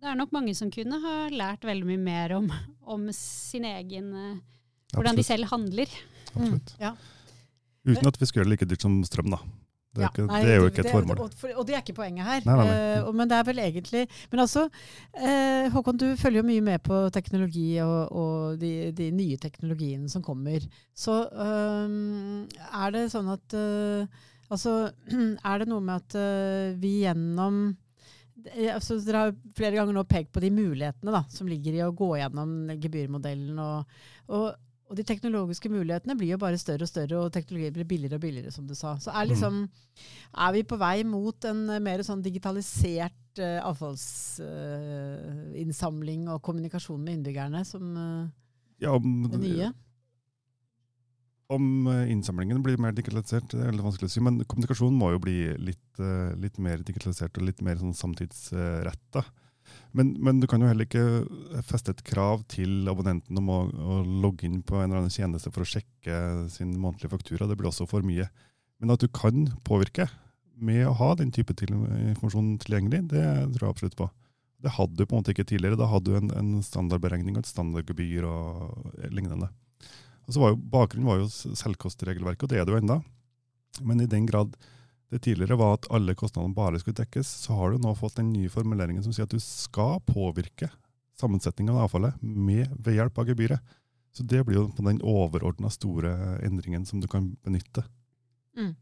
det 0.00 0.08
er 0.08 0.16
nok 0.18 0.32
mange 0.34 0.56
som 0.56 0.72
kunne 0.72 1.02
ha 1.04 1.16
lært 1.30 1.68
veldig 1.68 1.90
mye 1.92 2.00
mer 2.02 2.36
om, 2.38 2.48
om 2.90 3.04
sin 3.16 3.68
egen 3.68 4.08
eh, 4.16 4.40
Hvordan 4.92 5.16
de 5.16 5.24
selv 5.24 5.48
handler. 5.48 5.92
Absolutt. 6.34 6.72
Mm, 6.76 6.80
ja. 6.82 6.90
Uten 7.88 8.08
at 8.10 8.18
vi 8.20 8.26
skal 8.28 8.40
gjøre 8.40 8.50
det 8.50 8.56
like 8.56 8.66
dyrt 8.68 8.84
som 8.84 8.98
strøm, 9.08 9.30
da. 9.32 9.38
Det 9.92 10.00
er, 10.00 10.06
ja, 10.06 10.08
ikke, 10.08 10.24
nei, 10.24 10.38
det 10.40 10.52
er, 10.52 10.56
jo 10.56 10.68
ikke 10.70 10.82
et 10.86 10.88
formål. 10.88 11.18
Og, 11.20 11.34
og, 11.52 11.64
det 11.68 11.74
er 11.76 11.82
ikke 11.82 11.98
poenget 11.98 12.24
her. 12.24 12.44
Nei, 12.48 12.54
nei, 12.62 12.76
uh, 13.04 13.10
men 13.12 13.28
det 13.28 13.36
er 13.36 13.44
vel 13.44 13.60
egentlig 13.60 14.06
Men 14.32 14.40
altså, 14.46 14.62
uh, 15.18 15.66
Håkon, 15.74 15.98
du 16.00 16.06
følger 16.16 16.40
jo 16.40 16.48
mye 16.48 16.64
med 16.64 16.80
på 16.86 17.02
teknologi 17.12 17.66
og, 17.84 17.98
og 18.16 18.62
de, 18.62 18.88
de, 18.96 19.10
nye 19.12 19.36
teknologiene 19.42 20.08
som 20.08 20.24
kommer. 20.24 20.64
Så 20.96 21.18
um, 21.28 22.48
er 22.48 22.96
det 22.96 23.06
sånn 23.12 23.28
at 23.34 23.58
uh, 23.58 24.20
Altså, 24.52 24.72
er 25.48 25.62
det 25.62 25.68
noe 25.68 25.80
med 25.80 26.02
at 26.02 26.16
vi 26.76 26.98
gjennom 27.06 27.62
altså, 28.74 28.98
Dere 29.00 29.22
har 29.22 29.30
flere 29.56 29.78
ganger 29.78 29.96
nå 29.96 30.02
pekt 30.04 30.28
på 30.34 30.42
de 30.44 30.50
mulighetene 30.52 31.14
da, 31.14 31.22
som 31.32 31.48
ligger 31.48 31.78
i 31.78 31.80
å 31.86 31.94
gå 31.96 32.10
gjennom 32.18 32.74
gebyrmodellen. 32.82 33.56
og, 33.62 33.96
og 34.28 34.50
og 34.92 34.98
de 34.98 35.06
teknologiske 35.08 35.70
mulighetene 35.72 36.12
blir 36.20 36.34
jo 36.34 36.36
bare 36.42 36.58
større 36.60 36.84
og 36.84 36.90
større, 36.90 37.16
og 37.16 37.30
teknologi 37.32 37.70
blir 37.72 37.86
billigere 37.88 38.18
og 38.18 38.24
billigere, 38.26 38.50
som 38.52 38.66
du 38.68 38.74
sa. 38.76 39.00
Så 39.00 39.08
er, 39.08 39.24
liksom, 39.30 39.54
er 40.36 40.50
vi 40.52 40.68
på 40.68 40.76
vei 40.76 41.00
mot 41.08 41.44
en 41.48 41.80
mer 41.80 42.04
sånn 42.04 42.20
digitalisert 42.24 43.40
uh, 43.40 43.60
avfallsinnsamling 43.70 46.28
uh, 46.28 46.34
og 46.34 46.42
kommunikasjon 46.44 47.00
med 47.00 47.12
innbyggerne 47.16 47.64
som 47.64 47.96
uh, 47.96 48.28
ja, 48.84 48.92
om, 48.92 49.24
det 49.32 49.40
nye? 49.40 49.72
Om 51.56 51.88
innsamlingen 52.12 52.60
blir 52.64 52.78
mer 52.80 52.92
digitalisert, 52.96 53.48
det 53.48 53.64
er 53.64 53.72
litt 53.72 53.88
vanskelig 53.88 54.08
å 54.10 54.12
si. 54.12 54.20
Men 54.24 54.44
kommunikasjonen 54.44 54.98
må 55.00 55.10
jo 55.14 55.18
bli 55.24 55.38
litt, 55.56 55.92
litt 56.40 56.56
mer 56.60 56.78
digitalisert 56.84 57.38
og 57.40 57.46
litt 57.48 57.60
mer 57.64 57.76
sånn 57.80 57.96
samtidsretta. 57.96 59.22
Men, 59.92 60.14
men, 60.24 60.40
du 60.40 60.46
kan 60.48 60.62
jo 60.62 60.70
heller 60.70 60.88
ikke 60.88 61.62
feste 61.68 61.92
et 61.92 62.02
krav 62.06 62.46
til 62.50 62.88
abonnenten 62.90 63.38
om 63.38 63.50
å, 63.52 63.58
å, 63.68 63.98
logge 64.24 64.46
inn 64.48 64.62
på 64.64 64.78
en 64.78 64.88
eller 64.88 65.02
annen 65.02 65.12
tjeneste 65.12 65.52
for 65.52 65.64
å 65.64 65.68
sjekke 65.68 66.48
sin 66.52 66.72
månedlige 66.80 67.12
faktura. 67.12 67.48
Det 67.48 67.58
blir 67.60 67.70
også 67.70 67.88
for 67.90 68.04
mye. 68.06 68.28
Men 68.82 68.94
at 68.94 69.04
du 69.04 69.08
kan 69.12 69.46
påvirke 69.66 70.08
med 70.62 70.86
å 70.86 70.96
ha 70.98 71.12
den 71.18 71.32
type 71.34 71.54
til, 71.58 71.74
informasjon 71.74 72.56
tilgjengelig, 72.62 73.04
det 73.12 73.24
tror 73.54 73.66
jeg 73.66 73.76
absolutt 73.76 73.98
på. 73.98 74.08
Det 74.62 74.74
hadde 74.76 74.96
du 74.96 75.04
på 75.04 75.16
en 75.16 75.22
måte 75.22 75.34
ikke 75.34 75.46
tidligere. 75.48 75.78
Da 75.78 75.88
hadde 75.90 76.10
du 76.10 76.18
en, 76.18 76.30
en 76.38 76.52
standardberegning 76.64 77.36
og 77.36 77.42
et 77.42 77.50
standardgebyr 77.50 78.26
og 78.28 79.08
lignende. 79.10 79.50
Og 80.26 80.34
så 80.34 80.42
var 80.42 80.52
jo, 80.52 80.60
Bakgrunnen 80.72 81.08
var 81.08 81.18
jo 81.18 81.56
selvkostregelverket, 81.58 82.46
og 82.46 82.52
det 82.52 82.60
er 82.60 82.68
det 82.68 82.74
jo 82.74 82.78
enda. 82.78 83.00
Men 83.82 84.04
i 84.04 84.10
den 84.10 84.28
grad 84.28 84.54
det 85.12 85.18
tidligere 85.18 85.58
var 85.60 85.74
at 85.76 85.90
alle 85.92 86.14
kostnadene 86.16 86.56
bare 86.56 86.78
skulle 86.80 86.96
dekkes, 87.02 87.28
så 87.44 87.56
har 87.58 87.72
du 87.72 87.82
nå 87.82 87.92
fått 87.98 88.16
den 88.16 88.30
nye 88.32 88.48
formuleringen 88.48 89.04
som 89.04 89.12
sier 89.12 89.28
at 89.28 89.34
du 89.34 89.42
skal 89.44 89.98
påvirke 90.08 90.70
sammensetningen 91.20 91.74
av 91.74 91.84
avfallet 91.84 92.22
med, 92.22 92.70
ved 92.80 92.96
hjelp 92.96 93.20
av 93.20 93.28
gebyret. 93.28 93.74
Så 94.16 94.24
det 94.28 94.40
blir 94.48 94.56
jo 94.56 94.64
den 94.78 95.02
overordna 95.04 95.68
store 95.72 96.14
endringen 96.44 96.88
som 96.88 97.00
du 97.00 97.10
kan 97.12 97.28
benytte. 97.44 97.84
Mm. 98.56 98.72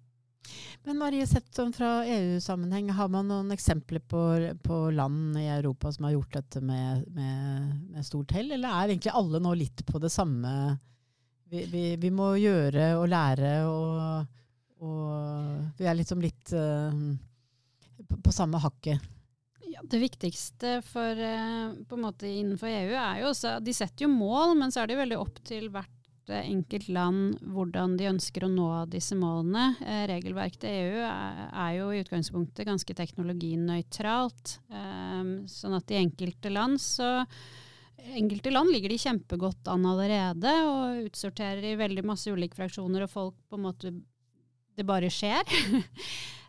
Men 0.86 1.02
Marie, 1.02 1.26
sett 1.26 1.50
sånn 1.54 1.74
fra 1.74 2.00
EU-sammenheng, 2.06 2.94
har 2.94 3.10
man 3.10 3.26
noen 3.28 3.50
eksempler 3.54 4.00
på, 4.00 4.22
på, 4.62 4.80
land 4.94 5.34
i 5.38 5.48
Europa 5.50 5.90
som 5.92 6.06
har 6.06 6.14
gjort 6.14 6.38
dette 6.38 6.62
med, 6.62 7.04
med, 7.10 7.74
med 7.90 8.06
stort 8.06 8.38
hell, 8.38 8.54
eller 8.54 8.70
er 8.70 8.94
egentlig 8.94 9.18
alle 9.18 9.42
nå 9.42 9.58
litt 9.58 9.82
på 9.86 9.98
det 9.98 10.14
samme? 10.14 10.76
Vi, 11.50 11.66
vi, 11.74 11.84
vi 11.98 12.10
må 12.14 12.36
gjøre 12.38 12.92
og 13.00 13.10
lære 13.10 13.56
og 13.66 14.38
og 14.80 15.78
vi 15.78 15.88
er 15.88 15.96
liksom 15.98 16.22
litt 16.24 16.52
uh, 16.56 16.92
på, 18.10 18.32
samme 18.32 18.60
hakket. 18.62 19.00
Ja, 19.70 19.84
det 19.86 20.00
viktigste 20.02 20.80
for, 20.86 21.14
uh, 21.14 21.76
på 21.86 21.98
en 21.98 22.04
måte 22.06 22.28
innenfor 22.28 22.70
EU 22.72 22.94
er 22.96 23.22
jo 23.22 23.30
også 23.30 23.58
De 23.62 23.74
setter 23.76 24.06
jo 24.06 24.12
mål, 24.12 24.56
men 24.58 24.72
så 24.72 24.82
er 24.82 24.90
det 24.90 25.00
veldig 25.02 25.20
opp 25.20 25.42
til 25.46 25.68
hvert 25.72 25.96
enkelt 26.30 26.86
land 26.92 27.40
hvordan 27.50 27.96
de 27.98 28.06
ønsker 28.06 28.44
å 28.46 28.50
nå 28.52 28.68
disse 28.92 29.16
målene. 29.18 29.72
Eh, 29.82 30.04
regelverket 30.06 30.60
til 30.62 30.76
EU 30.76 31.00
er, 31.02 31.72
jo 31.74 31.88
i 31.90 32.02
utgangspunktet 32.04 32.68
ganske 32.68 32.94
teknologinøytralt. 32.94 34.52
Sånn 35.50 35.74
at 35.74 35.90
i 35.90 35.98
enkelte 35.98 36.52
land 36.52 36.78
så 36.78 37.16
enkelte 38.16 38.52
land 38.52 38.70
ligger 38.72 38.92
de 38.92 39.00
kjempegodt 39.00 39.68
an 39.70 39.84
allerede 39.88 40.52
og 40.68 41.08
utsorterer 41.08 41.72
i 41.72 41.78
veldig 41.78 42.04
masse 42.06 42.32
ulike 42.32 42.58
fraksjoner, 42.58 43.04
og 43.04 43.12
folk 43.12 43.36
på 43.50 43.58
en 43.58 43.66
måte 43.66 43.92
det 44.76 44.86
bare 44.88 45.10
skjer. 45.12 45.44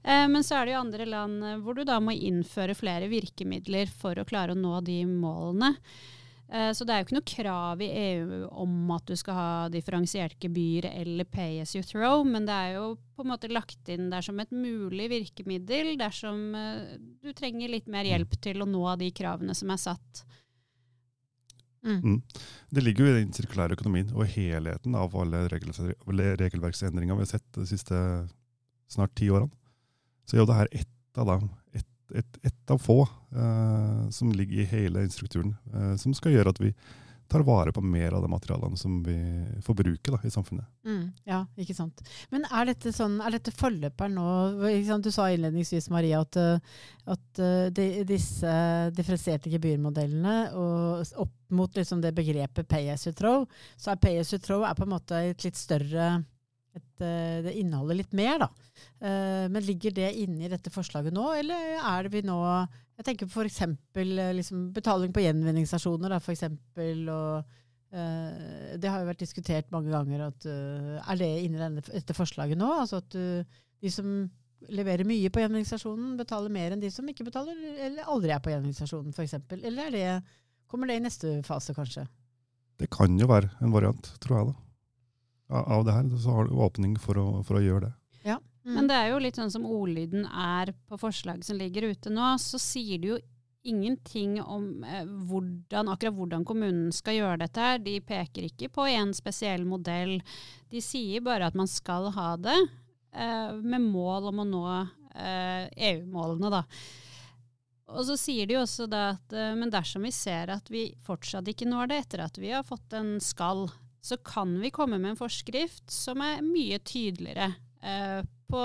Eh, 0.02 0.26
men 0.26 0.42
så 0.42 0.56
er 0.58 0.66
det 0.66 0.72
jo 0.74 0.80
andre 0.82 1.06
land 1.06 1.44
eh, 1.46 1.60
hvor 1.62 1.78
du 1.78 1.84
da 1.86 2.00
må 2.02 2.16
innføre 2.16 2.74
flere 2.74 3.06
virkemidler 3.06 3.86
for 3.86 4.18
å 4.18 4.26
klare 4.26 4.56
å 4.56 4.58
nå 4.58 4.80
de 4.82 5.04
målene. 5.06 5.76
Eh, 6.50 6.72
så 6.74 6.88
det 6.88 6.96
er 6.96 7.04
jo 7.04 7.06
ikke 7.06 7.18
noe 7.20 7.28
krav 7.30 7.84
i 7.86 7.92
EU 8.00 8.40
om 8.64 8.96
at 8.96 9.06
du 9.06 9.14
skal 9.20 9.38
ha 9.38 9.52
differensiert 9.70 10.42
gebyr 10.42 10.90
eller 10.90 11.30
pay 11.30 11.62
as 11.62 11.76
you 11.78 11.86
throw, 11.86 12.26
men 12.26 12.50
det 12.50 12.58
er 12.58 12.80
jo 12.80 12.88
på 13.14 13.22
en 13.22 13.30
måte 13.36 13.54
lagt 13.54 13.94
inn 13.94 14.10
der 14.10 14.26
som 14.26 14.42
et 14.42 14.50
mulig 14.50 15.06
virkemiddel 15.14 15.94
dersom 16.02 16.50
du 17.22 17.30
trenger 17.38 17.70
litt 17.70 17.86
mer 17.86 18.10
hjelp 18.10 18.34
til 18.42 18.66
å 18.66 18.70
nå 18.74 18.96
de 19.06 19.14
kravene 19.14 19.54
som 19.54 19.70
er 19.70 19.86
satt. 19.86 20.26
Mm. 21.86 22.02
Mm. 22.04 22.18
Det 22.70 22.84
ligger 22.84 23.06
jo 23.06 23.14
i 23.14 23.20
den 23.20 23.34
sirkulære 23.34 23.78
økonomien 23.78 24.12
og 24.14 24.30
helheten 24.30 24.96
av 24.96 25.16
alle 25.18 25.48
regelverksendringer 25.50 27.18
vi 27.18 27.26
har 27.26 27.32
sett 27.34 27.48
de 27.58 27.66
siste 27.70 27.98
snart 28.92 29.16
ti 29.18 29.32
årene. 29.34 29.50
Så 30.30 30.38
er 30.38 30.44
jo 30.44 30.50
det 30.52 30.60
her 30.60 30.72
ett 30.84 31.20
av 31.20 31.28
dem, 31.28 31.50
ett 31.74 31.88
et, 32.16 32.38
et 32.44 32.72
av 32.72 32.80
få, 32.82 33.02
eh, 33.36 34.10
som 34.10 34.32
ligger 34.32 34.62
i 34.62 34.68
hele 34.72 35.06
strukturen, 35.10 35.56
eh, 35.74 35.96
som 36.00 36.14
skal 36.14 36.36
gjøre 36.36 36.54
at 36.54 36.62
vi 36.62 36.74
tar 37.32 37.44
vare 37.48 37.72
på 37.72 37.82
mer 37.82 38.12
av 38.18 38.22
de 38.22 38.30
materialene 38.32 38.78
som 38.78 38.98
vi 39.04 39.16
forbruker 39.64 40.16
da, 40.16 40.20
i 40.28 40.32
samfunnet. 40.34 40.68
Mm, 40.86 41.06
ja, 41.30 41.40
ikke 41.64 41.76
sant. 41.78 42.02
Men 42.34 42.44
er 42.52 42.68
dette, 42.72 42.92
sånn, 42.96 43.20
er 43.24 43.38
dette 43.38 43.54
forløperen 43.56 44.18
nå 44.18 44.98
Du 45.04 45.12
sa 45.14 45.30
innledningsvis, 45.32 45.88
Maria, 45.94 46.20
at, 46.26 46.36
eh, 46.42 46.82
at 47.16 47.42
eh, 47.42 47.70
de, 47.72 47.88
disse 48.10 48.56
differensierte 48.98 49.52
gebyrmodellene 49.54 50.36
og 50.60 51.16
opp 51.24 51.38
mot 51.56 51.76
liksom 51.76 52.04
det 52.04 52.14
begrepet 52.16 52.68
pay 52.68 52.92
as 52.92 53.08
you 53.08 53.16
throw, 53.16 53.48
så 53.80 53.94
er 53.94 54.04
pay 54.04 54.20
as 54.20 54.32
you 54.34 54.40
throw 54.40 54.68
på 54.76 54.88
en 54.88 54.94
måte 54.94 55.24
et 55.32 55.48
litt 55.48 55.60
større 55.60 56.12
et, 56.72 57.04
eh, 57.04 57.40
det 57.48 57.56
inneholder 57.60 58.00
litt 58.04 58.14
mer, 58.16 58.46
da. 58.46 58.52
Men 59.02 59.62
ligger 59.66 59.94
det 59.94 60.08
inne 60.24 60.48
i 60.48 60.50
dette 60.50 60.72
forslaget 60.74 61.14
nå, 61.14 61.26
eller 61.38 61.76
er 61.78 62.08
det 62.08 62.12
vi 62.14 62.22
nå 62.26 62.40
jeg 63.02 63.08
tenker 63.10 63.30
på 63.30 63.42
f.eks. 63.42 63.64
Eh, 63.66 64.32
liksom 64.38 64.70
betaling 64.76 65.14
på 65.14 65.24
gjenvinningsstasjoner. 65.26 66.14
Uh, 67.92 68.78
det 68.80 68.88
har 68.88 69.02
jo 69.02 69.08
vært 69.10 69.20
diskutert 69.20 69.72
mange 69.74 69.92
ganger. 69.92 70.30
At, 70.30 70.46
uh, 70.48 71.02
er 71.02 71.18
det 71.20 71.32
inni 71.44 71.60
dette 71.60 72.16
forslaget 72.16 72.60
nå? 72.60 72.70
Altså 72.80 73.02
at 73.02 73.18
uh, 73.20 73.60
de 73.82 73.92
som 73.92 74.14
leverer 74.72 75.08
mye 75.10 75.32
på 75.34 75.42
gjenvinningsstasjonen, 75.42 76.14
betaler 76.20 76.54
mer 76.54 76.72
enn 76.72 76.84
de 76.84 76.92
som 76.94 77.08
ikke 77.10 77.26
betaler, 77.28 77.58
eller 77.90 78.08
aldri 78.08 78.32
er 78.32 78.44
på 78.44 78.54
gjenvinningsstasjonen 78.54 79.16
f.eks. 79.16 79.40
Eller 79.58 79.92
det, 79.92 80.06
kommer 80.72 80.88
det 80.88 81.00
i 81.02 81.04
neste 81.04 81.40
fase, 81.48 81.76
kanskje? 81.76 82.06
Det 82.80 82.88
kan 82.94 83.18
jo 83.20 83.28
være 83.30 83.50
en 83.60 83.74
variant, 83.74 84.14
tror 84.24 84.38
jeg. 84.38 84.54
da. 84.54 85.66
Av 85.66 85.84
det 85.84 85.98
her 85.98 86.14
så 86.22 86.38
har 86.38 86.48
du 86.48 86.62
åpning 86.64 86.94
for 87.02 87.20
å, 87.20 87.26
for 87.44 87.60
å 87.60 87.66
gjøre 87.66 87.90
det. 87.90 87.96
Mm. 88.64 88.74
Men 88.76 88.88
det 88.90 88.98
er 88.98 89.10
jo 89.10 89.22
litt 89.24 89.38
sånn 89.40 89.52
som 89.54 89.66
ordlyden 89.66 90.28
er 90.28 90.74
på 90.90 91.00
forslaget 91.02 91.48
som 91.48 91.58
ligger 91.58 91.90
ute 91.90 92.14
nå, 92.14 92.34
så 92.42 92.60
sier 92.62 93.02
det 93.02 93.10
jo 93.10 93.20
ingenting 93.66 94.40
om 94.42 94.84
eh, 94.86 95.06
hvordan, 95.06 95.90
akkurat 95.94 96.18
hvordan 96.18 96.46
kommunen 96.46 96.90
skal 96.94 97.18
gjøre 97.18 97.44
dette. 97.44 97.62
her. 97.62 97.82
De 97.82 98.00
peker 98.06 98.48
ikke 98.48 98.72
på 98.74 98.88
en 98.90 99.14
spesiell 99.18 99.66
modell. 99.70 100.20
De 100.70 100.82
sier 100.82 101.22
bare 101.26 101.50
at 101.50 101.58
man 101.58 101.70
skal 101.70 102.10
ha 102.16 102.34
det, 102.42 102.58
eh, 103.14 103.54
med 103.62 103.86
mål 103.86 104.32
om 104.32 104.42
å 104.42 104.50
nå 104.50 104.66
eh, 104.74 105.70
EU-målene, 105.92 106.54
da. 106.54 106.66
Og 107.92 108.06
så 108.08 108.16
sier 108.16 108.48
de 108.48 108.56
også 108.56 108.88
da 108.90 109.12
at 109.16 109.34
eh, 109.36 109.54
men 109.58 109.74
dersom 109.74 110.06
vi 110.08 110.14
ser 110.16 110.54
at 110.54 110.70
vi 110.74 110.88
fortsatt 111.06 111.50
ikke 111.50 111.70
når 111.70 111.92
det 111.92 112.04
etter 112.06 112.26
at 112.26 112.38
vi 112.42 112.54
har 112.54 112.66
fått 112.66 112.94
en 112.98 113.18
skal, 113.22 113.68
så 114.02 114.18
kan 114.26 114.54
vi 114.62 114.74
komme 114.74 114.98
med 115.02 115.14
en 115.14 115.20
forskrift 115.20 115.92
som 115.94 116.22
er 116.26 116.46
mye 116.46 116.80
tydeligere 116.82 117.52
Eh, 117.82 118.26
på, 118.52 118.62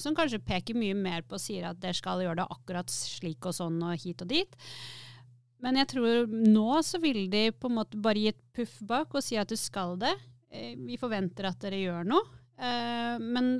som 0.00 0.16
kanskje 0.16 0.42
peker 0.44 0.78
mye 0.78 0.96
mer 0.98 1.24
på 1.26 1.38
og 1.38 1.42
sier 1.42 1.68
at 1.68 1.80
dere 1.82 1.96
skal 1.96 2.22
gjøre 2.24 2.40
det 2.40 2.48
akkurat 2.54 2.92
slik 2.92 3.48
og 3.48 3.56
sånn 3.56 3.78
og 3.86 3.94
hit 4.02 4.24
og 4.24 4.30
dit. 4.32 4.58
Men 5.64 5.80
jeg 5.80 5.90
tror 5.94 6.28
nå 6.30 6.82
så 6.86 7.00
vil 7.02 7.26
de 7.32 7.48
på 7.54 7.70
en 7.70 7.78
måte 7.80 8.00
bare 8.02 8.22
gi 8.22 8.32
et 8.32 8.42
puff 8.54 8.76
bak 8.86 9.14
og 9.14 9.24
si 9.24 9.38
at 9.40 9.50
du 9.50 9.56
skal 9.58 9.96
det. 10.00 10.14
Eh, 10.50 10.74
vi 10.78 10.98
forventer 11.00 11.48
at 11.48 11.58
dere 11.62 11.80
gjør 11.80 12.06
noe. 12.06 12.26
Eh, 12.58 13.16
men 13.22 13.56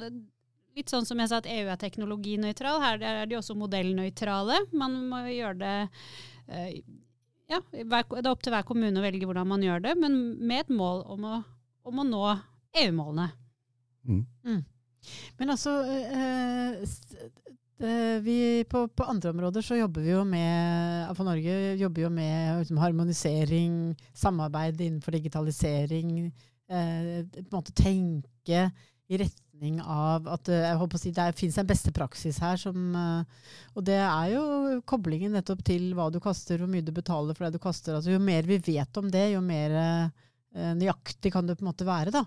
litt 0.78 0.92
sånn 0.92 1.06
som 1.08 1.18
jeg 1.18 1.30
sa 1.30 1.40
at 1.42 1.50
EU 1.50 1.66
er 1.66 1.80
teknologinøytral, 1.80 2.78
her 2.84 3.02
er 3.02 3.26
de 3.26 3.38
også 3.38 3.58
modellnøytrale. 3.58 4.62
Man 4.78 5.00
må 5.10 5.24
gjøre 5.26 5.58
det 5.58 5.76
ja, 7.48 7.58
det 7.72 7.84
er 7.84 8.28
opp 8.28 8.42
til 8.44 8.52
hver 8.52 8.64
kommune 8.68 9.00
å 9.00 9.04
velge 9.04 9.26
hvordan 9.28 9.48
man 9.48 9.64
gjør 9.64 9.82
det, 9.84 9.94
men 10.00 10.16
med 10.36 10.66
et 10.66 10.72
mål 10.72 11.02
om 11.14 11.24
å, 11.24 11.36
om 11.88 12.00
å 12.02 12.04
nå 12.04 12.24
EU-målene. 12.76 13.28
Mm. 14.08 14.24
Mm. 14.44 14.60
Men 15.38 15.55
altså 15.55 15.75
eh, 15.87 16.83
eh, 17.85 18.18
vi, 18.25 18.38
på, 18.71 18.85
på, 18.88 19.07
andre 19.07 19.33
områder 19.35 19.64
så 19.64 19.79
jobber 19.79 20.05
vi 20.05 20.12
jo 20.12 20.25
med 20.29 21.14
for 21.16 21.29
Norge 21.29 21.57
jobber 21.81 22.07
jo 22.07 22.12
med 22.12 22.62
liksom, 22.62 22.83
harmonisering, 22.83 23.81
samarbeid 24.14 24.81
innenfor 24.81 25.18
digitalisering. 25.18 26.12
Eh, 26.68 27.25
på 27.33 27.47
en 27.47 27.57
måte 27.57 27.77
tenke 27.77 28.68
i 29.09 29.16
retning 29.16 29.79
av 29.81 30.29
at 30.29 30.51
eh, 30.53 30.66
jeg 30.66 30.79
håper 30.83 30.99
å 30.99 31.01
si, 31.01 31.12
det 31.16 31.29
fins 31.38 31.57
en 31.61 31.68
beste 31.68 31.92
praksis 31.97 32.40
her. 32.44 32.59
Som, 32.61 32.90
eh, 32.92 33.53
og 33.75 33.87
det 33.88 33.99
er 34.05 34.35
jo 34.35 34.42
koblingen 34.88 35.33
nettopp 35.37 35.64
til 35.66 35.90
hva 35.97 36.11
du 36.12 36.21
kaster, 36.23 36.61
hvor 36.61 36.71
mye 36.71 36.85
du 36.85 36.92
betaler 36.94 37.37
for 37.37 37.47
det 37.47 37.57
du 37.57 37.62
kaster. 37.62 37.97
Altså, 37.97 38.12
jo 38.12 38.23
mer 38.23 38.49
vi 38.49 38.61
vet 38.68 39.01
om 39.01 39.09
det, 39.12 39.31
jo 39.33 39.40
mer 39.44 39.79
eh, 39.81 40.75
nøyaktig 40.77 41.33
kan 41.33 41.49
det 41.49 41.59
på 41.59 41.64
en 41.64 41.71
måte 41.73 41.88
være. 41.88 42.14
da. 42.14 42.27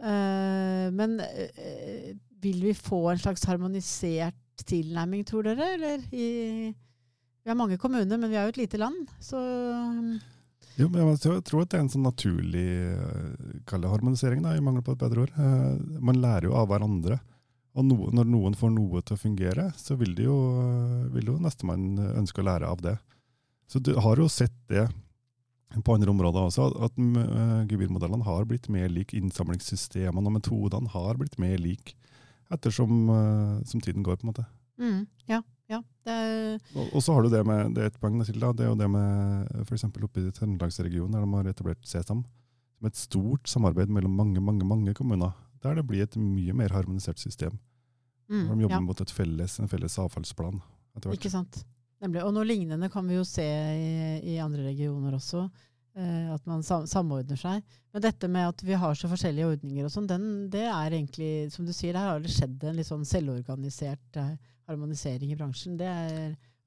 Uh, 0.00 0.88
men 0.96 1.18
uh, 1.20 2.10
vil 2.40 2.62
vi 2.64 2.74
få 2.76 3.02
en 3.12 3.20
slags 3.20 3.44
harmonisert 3.48 4.64
tilnærming, 4.64 5.24
tror 5.28 5.44
dere? 5.44 5.74
Eller 5.76 6.04
i, 6.12 6.28
vi 6.70 7.50
har 7.50 7.58
mange 7.58 7.78
kommuner, 7.80 8.16
men 8.16 8.30
vi 8.30 8.38
er 8.38 8.48
jo 8.48 8.54
et 8.54 8.60
lite 8.62 8.80
land, 8.80 9.08
så 9.20 9.40
um. 9.40 10.14
jo, 10.76 10.88
men 10.88 11.12
jeg 11.12 11.42
tror 11.48 11.64
at 11.64 11.72
det 11.72 11.78
er 11.78 11.84
en 11.84 11.92
sånn 11.92 12.04
naturlig 12.08 12.68
harmonisering, 13.68 14.44
da, 14.44 14.54
i 14.56 14.64
mangel 14.64 14.84
på 14.84 14.96
et 14.96 15.04
bedre 15.04 15.26
ord. 15.26 15.36
man 16.00 16.20
lærer 16.20 16.48
jo 16.48 16.56
av 16.56 16.68
hverandre. 16.72 17.20
Og 17.78 17.86
no, 17.86 18.08
når 18.12 18.26
noen 18.26 18.56
får 18.58 18.72
noe 18.74 19.00
til 19.06 19.14
å 19.14 19.20
fungere, 19.20 19.68
så 19.78 19.94
vil, 20.00 20.16
de 20.18 20.26
jo, 20.26 20.38
vil 21.14 21.30
jo 21.30 21.36
nestemann 21.42 22.00
ønske 22.18 22.42
å 22.42 22.48
lære 22.48 22.68
av 22.68 22.82
det. 22.82 22.96
Så 23.70 23.78
du 23.78 23.92
har 24.02 24.18
jo 24.18 24.26
sett 24.32 24.56
det 24.72 24.88
på 25.78 25.94
andre 25.94 26.10
områder 26.10 26.48
også, 26.48 26.66
at 26.82 26.96
uh, 26.98 27.62
gebyrmodellene 27.70 28.26
har 28.26 28.46
blitt 28.48 28.68
mer 28.72 28.90
lik 28.90 29.14
innsamlingssystemene, 29.14 30.26
og 30.26 30.36
metodene 30.40 30.90
har 30.90 31.20
blitt 31.20 31.38
mer 31.42 31.60
lik 31.62 31.94
ettersom 32.50 33.06
uh, 33.06 33.60
som 33.68 33.82
tiden 33.82 34.02
går, 34.06 34.18
på 34.18 34.26
en 34.26 34.32
måte. 34.32 34.46
Mm, 34.80 35.00
ja, 35.30 35.38
ja. 35.70 35.80
og, 36.08 36.84
og, 36.88 36.98
så 37.04 37.14
har 37.14 37.22
du 37.22 37.30
det 37.30 37.44
med 37.46 37.76
det 37.76 37.84
er 37.84 37.92
et 37.92 38.00
poeng 38.02 38.18
til, 38.26 38.40
da, 38.42 38.50
det 38.56 38.66
er 38.66 38.72
jo 38.72 38.80
det 38.80 38.90
med 38.90 39.64
f.eks. 39.66 39.86
oppe 39.86 40.24
i 40.24 40.34
Trøndelagsregionen, 40.34 41.14
der 41.14 41.26
de 41.26 41.38
har 41.38 41.52
etablert 41.52 41.86
Sesam, 41.86 42.24
som 42.78 42.90
et 42.90 42.98
stort 42.98 43.50
samarbeid 43.50 43.92
mellom 43.92 44.16
mange 44.16 44.42
mange, 44.42 44.66
mange 44.66 44.96
kommuner, 44.96 45.36
der 45.62 45.76
det 45.78 45.86
blir 45.86 46.06
et 46.06 46.16
mye 46.18 46.56
mer 46.56 46.72
harmonisert 46.74 47.20
system. 47.20 47.60
Mm, 48.30 48.46
de 48.46 48.64
jobber 48.64 48.78
ja. 48.78 48.86
mot 48.86 49.10
felles, 49.12 49.58
en 49.60 49.68
felles 49.70 49.98
avfallsplan. 50.00 50.62
Ikke 51.12 51.30
sant. 51.30 51.62
Nemlig. 52.00 52.22
Og 52.24 52.32
noe 52.32 52.48
lignende 52.48 52.88
kan 52.92 53.06
vi 53.08 53.18
jo 53.18 53.26
se 53.28 53.44
i, 53.44 53.90
i 54.32 54.38
andre 54.40 54.64
regioner 54.70 55.18
også. 55.18 55.44
Eh, 55.98 56.34
at 56.34 56.44
man 56.46 56.62
sam 56.62 56.86
samordner 56.86 57.38
seg. 57.38 57.64
Men 57.90 58.04
dette 58.04 58.28
med 58.30 58.52
at 58.52 58.62
vi 58.62 58.76
har 58.78 58.94
så 58.94 59.08
forskjellige 59.10 59.56
ordninger 59.56 59.88
og 59.88 59.90
sånn, 59.92 60.06
det 60.52 60.62
er 60.62 60.94
egentlig, 60.94 61.50
som 61.50 61.66
du 61.66 61.72
sier, 61.74 61.96
der 61.96 62.06
har 62.06 62.22
det 62.22 62.30
skjedd 62.30 62.62
en 62.62 62.78
litt 62.78 62.88
sånn 62.88 63.02
selvorganisert 63.08 64.20
eh, 64.20 64.36
harmonisering 64.70 65.32
i 65.34 65.38
bransjen. 65.38 65.74
Det 65.80 65.88
er 65.90 66.14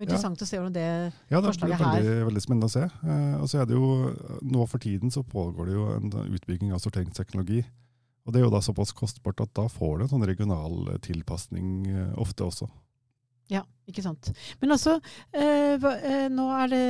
interessant 0.03 0.41
ja. 0.41 0.43
å 0.43 0.49
se 0.49 0.59
hvordan 0.59 0.75
det, 0.75 0.89
ja, 1.31 1.39
det 1.39 1.53
forslaget 1.53 1.79
her 1.79 1.87
Ja, 1.87 2.01
det 2.03 2.09
blir 2.11 2.27
veldig 2.33 2.43
spennende 2.43 2.67
å 2.67 2.75
se. 2.75 2.83
Eh, 2.83 3.37
og 3.39 3.47
så 3.47 3.61
er 3.61 3.69
det 3.69 3.79
jo, 3.79 4.11
Nå 4.43 4.67
for 4.67 4.83
tiden 4.83 5.13
så 5.13 5.23
pågår 5.23 5.71
det 5.71 5.79
jo 5.79 5.87
en 5.95 6.13
utbygging 6.27 6.75
av 6.75 6.83
sorteringsteknologi. 6.83 7.63
Og 8.27 8.35
det 8.35 8.39
er 8.39 8.45
jo 8.45 8.53
da 8.53 8.59
såpass 8.63 8.91
kostbart 8.95 9.41
at 9.43 9.55
da 9.55 9.69
får 9.71 9.97
du 9.97 10.05
en 10.05 10.13
sånn 10.17 10.27
regional 10.27 10.97
tilpasning 11.03 11.87
eh, 11.87 12.11
ofte 12.19 12.43
også. 12.51 12.67
Ja, 13.53 13.61
ikke 13.89 14.03
sant. 14.05 14.31
Men 14.61 14.73
altså, 14.75 14.95
eh, 15.35 15.75
eh, 15.77 16.25
nå 16.31 16.47
er 16.57 16.71
det 16.71 16.85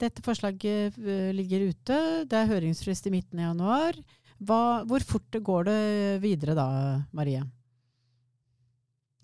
Dette 0.00 0.24
forslaget 0.24 0.96
eh, 0.96 1.28
ligger 1.36 1.68
ute. 1.68 1.98
Det 2.30 2.38
er 2.38 2.52
høringsfrist 2.52 3.10
i 3.10 3.12
midten 3.12 3.42
av 3.42 3.50
januar. 3.50 3.98
Hva, 4.38 4.60
hvor 4.88 5.04
fort 5.04 5.40
går 5.42 5.68
det 5.68 5.82
videre 6.22 6.54
da, 6.56 6.68
Marie? 7.12 7.42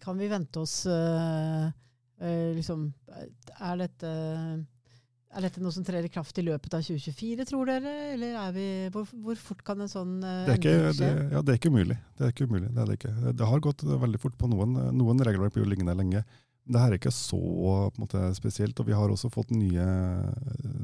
Kan 0.05 0.19
vi 0.21 0.29
vente 0.29 0.61
oss 0.61 0.85
eh, 0.91 1.73
eh 2.21 2.51
liksom 2.55 2.93
Er 3.63 3.79
dette 3.81 4.11
er 5.35 5.43
dette 5.43 5.63
noe 5.63 5.75
som 5.75 5.83
trer 5.83 6.05
i 6.07 6.11
kraft 6.13 6.37
i 6.39 6.45
løpet 6.47 6.77
av 6.77 6.83
2024, 6.87 7.47
tror 7.49 7.67
dere? 7.67 7.93
Eller 8.13 8.37
er 8.39 8.53
vi, 8.55 8.67
hvor, 8.95 9.09
hvor 9.25 9.39
fort 9.41 9.65
kan 9.67 9.81
en 9.83 9.91
sånn 9.91 10.21
det 10.23 10.53
er, 10.53 10.61
ikke, 10.61 10.93
det, 11.01 11.09
ja, 11.33 11.41
det 11.43 11.55
er 11.55 11.59
ikke 11.59 11.73
umulig. 11.75 11.97
Det 12.15 12.27
er 12.27 12.35
ikke 12.35 12.47
umulig. 12.47 12.69
Det, 12.69 12.83
er 12.83 12.91
det, 12.91 12.99
ikke. 13.01 13.33
det 13.41 13.49
har 13.51 13.65
gått 13.65 13.83
veldig 13.83 14.21
fort 14.23 14.37
på 14.39 14.51
noen. 14.53 14.77
Noen 14.95 15.25
regelverk 15.27 15.57
blir 15.57 15.67
jo 15.67 15.73
liggende 15.73 15.97
lenge. 15.99 16.23
Det 16.65 16.81
her 16.81 16.95
er 16.95 16.97
ikke 16.97 17.13
så 17.13 17.39
måte, 18.01 18.21
spesielt. 18.37 18.79
og 18.81 18.89
Vi 18.89 18.97
har 18.97 19.13
også 19.13 19.29
fått 19.33 19.53
nye, 19.53 19.85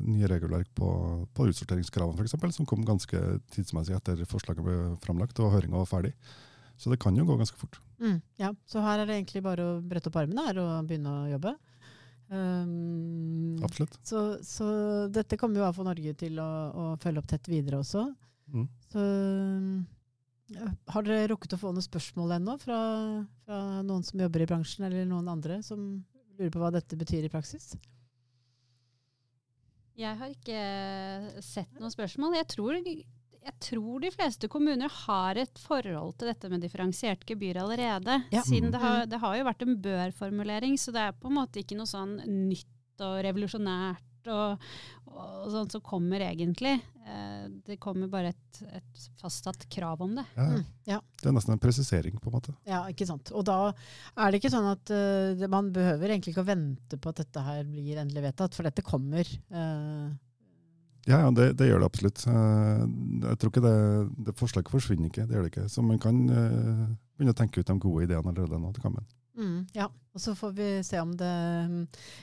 nye 0.05 0.29
regelverk 0.29 0.69
på, 0.77 0.91
på 1.33 1.47
utsorteringskravene, 1.49 2.21
f.eks., 2.21 2.57
som 2.59 2.69
kom 2.69 2.85
ganske 2.85 3.21
tidsmessig 3.55 3.97
etter 3.97 4.21
forslaget 4.29 4.67
ble 4.67 4.77
framlagt 5.05 5.41
og 5.41 5.55
høringa 5.55 5.81
var 5.81 5.89
ferdig. 5.89 6.13
Så 6.81 6.93
det 6.93 7.01
kan 7.01 7.17
jo 7.17 7.25
gå 7.29 7.37
ganske 7.37 7.57
fort. 7.61 7.81
Mm, 8.01 8.21
ja, 8.41 8.53
Så 8.69 8.81
her 8.85 9.01
er 9.01 9.09
det 9.09 9.19
egentlig 9.19 9.43
bare 9.45 9.65
å 9.65 9.81
brette 9.85 10.09
opp 10.09 10.21
armene 10.21 10.47
her 10.47 10.61
og 10.63 10.89
begynne 10.89 11.13
å 11.13 11.29
jobbe. 11.33 11.57
Um, 12.31 13.59
Absolutt. 13.67 13.97
Så, 14.07 14.21
så, 14.47 14.67
dette 15.11 15.37
kommer 15.41 15.61
jo 15.61 15.67
AFO 15.67 15.85
Norge 15.85 16.13
til 16.15 16.39
å, 16.39 16.51
å, 16.71 16.85
følge 17.03 17.25
opp 17.25 17.33
tett 17.33 17.49
videre 17.51 17.81
også. 17.83 18.05
Mm. 18.55 18.69
Så 18.93 19.07
har 20.59 21.07
dere 21.07 21.29
rukket 21.31 21.55
å 21.55 21.61
få 21.61 21.71
noen 21.75 21.85
spørsmål 21.85 22.37
ennå 22.39 22.57
fra, 22.63 22.81
fra, 23.47 23.61
noen 23.87 24.03
som 24.07 24.21
jobber 24.23 24.45
i 24.45 24.49
bransjen, 24.51 24.87
eller 24.89 25.07
noen 25.09 25.31
andre 25.31 25.61
som 25.67 25.85
lurer 26.39 26.53
på 26.53 26.63
hva 26.63 26.73
dette 26.75 26.99
betyr 26.99 27.29
i 27.29 27.33
praksis? 27.33 27.73
Jeg 30.01 30.17
har 30.17 30.33
ikke 30.33 30.61
sett 31.45 31.73
noen 31.79 31.93
spørsmål. 31.93 32.39
Jeg 32.39 32.49
tror, 32.55 32.79
jeg 32.81 33.57
tror 33.61 34.03
de 34.03 34.13
fleste 34.15 34.49
kommuner 34.53 34.93
har 35.05 35.41
et 35.43 35.61
forhold 35.61 36.17
til 36.21 36.31
dette 36.33 36.51
med 36.53 36.65
differensiert 36.65 37.27
gebyr 37.29 37.61
allerede. 37.63 38.23
Ja. 38.33 38.45
Siden 38.47 38.73
det 38.73 38.81
har, 38.81 39.05
mm. 39.05 39.11
det 39.13 39.21
har, 39.21 39.37
jo 39.37 39.49
vært 39.51 39.67
en 39.67 39.81
bør-formulering, 39.85 40.79
så 40.81 40.95
det 40.97 41.05
er 41.05 41.19
på 41.19 41.29
en 41.29 41.37
måte 41.43 41.63
ikke 41.63 41.79
noe 41.79 41.91
sånn 41.91 42.17
nytt 42.27 43.05
og 43.05 43.21
revolusjonært 43.25 44.10
og, 44.29 44.61
og 45.11 45.51
sånt 45.53 45.73
som 45.73 45.83
kommer 45.85 46.21
egentlig. 46.21 46.77
Eh, 47.07 47.47
det 47.67 47.79
kommer 47.83 48.11
bare 48.13 48.31
et, 48.35 48.61
et 48.77 49.05
fastsatt 49.21 49.65
krav 49.73 50.03
om 50.05 50.15
det. 50.19 50.25
Ja, 50.37 50.47
Mm, 50.51 50.65
ja. 50.87 50.99
Det 51.23 51.29
er 51.31 51.35
nesten 51.37 51.55
en 51.55 51.63
presisering, 51.63 52.19
på 52.21 52.31
en 52.31 52.37
måte. 52.37 52.55
Ja, 52.69 52.83
ikke 52.91 53.07
sant. 53.09 53.31
Og 53.33 53.45
da 53.49 53.73
er 53.73 54.31
det 54.31 54.41
ikke 54.41 54.53
sånn 54.53 54.69
at 54.71 54.91
uh, 54.93 55.47
man 55.53 55.71
behøver 55.73 56.11
egentlig 56.11 56.35
ikke 56.35 56.45
å 56.45 56.49
vente 56.51 56.99
på 56.99 57.13
at 57.13 57.23
dette 57.23 57.45
her 57.45 57.63
blir 57.69 58.01
endelig 58.03 58.25
vedtatt, 58.29 58.57
for 58.57 58.67
dette 58.69 58.83
kommer. 58.87 59.29
Uh, 59.53 60.11
Ja, 61.09 61.23
ja 61.25 61.31
det, 61.33 61.55
det 61.57 61.71
gjør 61.71 61.81
det 61.81 61.87
absolutt. 61.89 62.27
Eh, 62.29 62.83
Jeg 63.25 63.39
tror 63.41 63.51
ikke 63.51 63.63
det, 63.65 63.77
det 64.27 64.35
forslaget 64.37 64.71
forsvinner 64.75 65.09
ikke. 65.09 65.25
det 65.27 65.35
gjør 65.39 65.47
det 65.47 65.53
ikke. 65.55 65.69
Så 65.73 65.83
man 65.83 65.99
kan 65.99 66.19
begynne 66.29 67.33
å 67.33 67.39
tenke 67.39 67.61
ut 67.63 67.67
de 67.71 67.79
gode 67.81 68.05
ideene 68.05 68.29
allerede 68.29 68.61
nå 68.61 68.73
kan 68.77 68.91
kammen. 68.91 69.07
Mm, 69.37 69.67
ja, 69.77 69.87
og 70.15 70.21
så 70.21 70.35
får 70.35 70.53
vi 70.57 70.69
se 70.87 70.99
om 71.01 71.13
det 71.17 71.31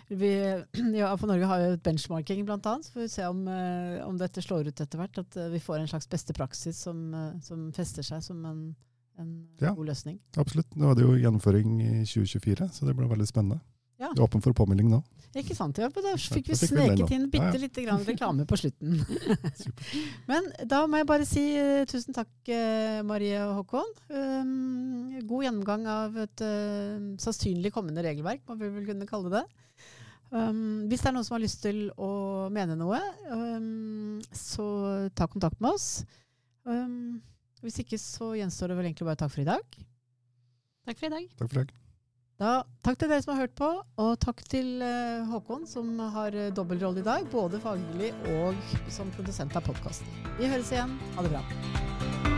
vi, 0.09 0.31
ja, 0.97 1.11
For 1.17 1.27
Norge 1.29 1.45
har 1.49 1.61
jo 1.63 1.69
et 1.77 1.83
benchmarking, 1.85 2.43
blant 2.47 2.65
annet. 2.67 2.85
Så 2.87 2.93
får 2.97 3.01
vi 3.05 3.07
se 3.13 3.27
om, 3.29 3.45
eh, 3.47 4.01
om 4.07 4.17
dette 4.19 4.41
slår 4.43 4.67
ut 4.71 4.81
etter 4.83 4.99
hvert. 5.01 5.17
At 5.23 5.37
eh, 5.37 5.49
vi 5.53 5.61
får 5.63 5.79
en 5.79 5.87
slags 5.93 6.09
beste 6.11 6.33
praksis 6.37 6.77
som, 6.87 7.13
eh, 7.13 7.39
som 7.45 7.69
fester 7.75 8.03
seg 8.03 8.23
som 8.23 8.43
en, 8.45 8.61
en 9.19 9.31
Ja. 9.61 9.73
god 9.73 9.87
løsning. 9.93 10.19
Absolutt. 10.37 10.75
Nå 10.75 10.91
er 10.91 10.95
det 10.99 11.07
jo 11.07 11.15
gjennomføring 11.17 11.79
i 11.81 12.03
2024, 12.05 12.69
så 12.73 12.85
det 12.85 12.95
blir 12.97 13.07
veldig 13.09 13.27
spennende. 13.29 13.61
Ja. 13.97 14.11
Du 14.13 14.21
er 14.21 14.27
åpen 14.27 14.43
for 14.45 14.53
påmelding 14.57 14.89
nå. 14.91 15.01
Ikke 15.37 15.55
sant? 15.57 15.77
Ja, 15.81 15.89
da 15.91 16.13
fikk 16.17 16.49
vi 16.49 16.55
sneket 16.57 17.11
inn 17.13 17.27
bitte 17.33 17.59
lite 17.61 17.83
grann 17.85 18.03
reklame 18.05 18.45
på 18.49 18.57
slutten. 18.57 19.01
Men 20.29 20.47
da 20.69 20.83
må 20.89 21.01
jeg 21.01 21.09
bare 21.09 21.27
si 21.29 21.43
eh, 21.57 21.83
tusen 21.89 22.15
takk, 22.15 22.31
eh, 22.49 23.01
Marie 23.05 23.37
og 23.43 23.59
Håkon. 23.59 23.91
Um, 24.09 25.17
god 25.29 25.47
gjennomgang 25.47 25.87
av 25.91 26.17
et 26.23 26.45
eh, 26.45 27.07
sannsynlig 27.21 27.73
kommende 27.75 28.05
regelverk, 28.05 28.45
må 28.47 28.57
vi 28.61 28.71
vel 28.79 28.87
kunne 28.89 29.09
kalle 29.09 29.33
det. 29.33 29.45
Um, 30.31 30.87
hvis 30.91 31.03
det 31.03 31.11
er 31.11 31.17
noen 31.17 31.27
som 31.27 31.37
har 31.37 31.43
lyst 31.45 31.61
til 31.63 31.85
å 32.01 32.11
mene 32.53 32.77
noe, 32.79 32.99
um, 33.31 34.17
så 34.35 34.67
ta 35.17 35.29
kontakt 35.31 35.61
med 35.63 35.77
oss. 35.77 35.89
Um, 36.67 37.19
hvis 37.63 37.81
ikke 37.83 37.99
så 38.01 38.33
gjenstår 38.37 38.73
det 38.73 38.79
vel 38.79 38.89
egentlig 38.91 39.09
bare 39.09 39.21
takk 39.21 39.33
for 39.33 39.45
i 39.45 39.49
dag. 39.49 39.83
Takk 40.87 41.01
for 41.01 41.09
i 41.09 41.13
dag. 41.17 41.35
Takk 41.37 41.51
for 41.51 41.61
deg. 41.61 41.75
Da, 42.37 42.61
takk 42.85 42.99
til 43.01 43.09
dere 43.09 43.23
som 43.25 43.33
har 43.33 43.47
hørt 43.47 43.55
på, 43.57 43.67
og 43.97 44.11
takk 44.21 44.43
til 44.45 44.83
eh, 44.85 45.25
Håkon, 45.25 45.65
som 45.65 45.89
har 46.13 46.37
uh, 46.37 46.51
dobbeltrolle 46.53 47.01
i 47.01 47.07
dag. 47.07 47.25
Både 47.33 47.57
faglig 47.63 48.11
og 48.35 48.61
som 48.93 49.09
produsent 49.17 49.57
av 49.57 49.65
podkasten. 49.65 50.13
Vi 50.37 50.53
høres 50.53 50.69
igjen. 50.75 50.99
Ha 51.17 51.25
det 51.25 51.33
bra. 51.33 52.36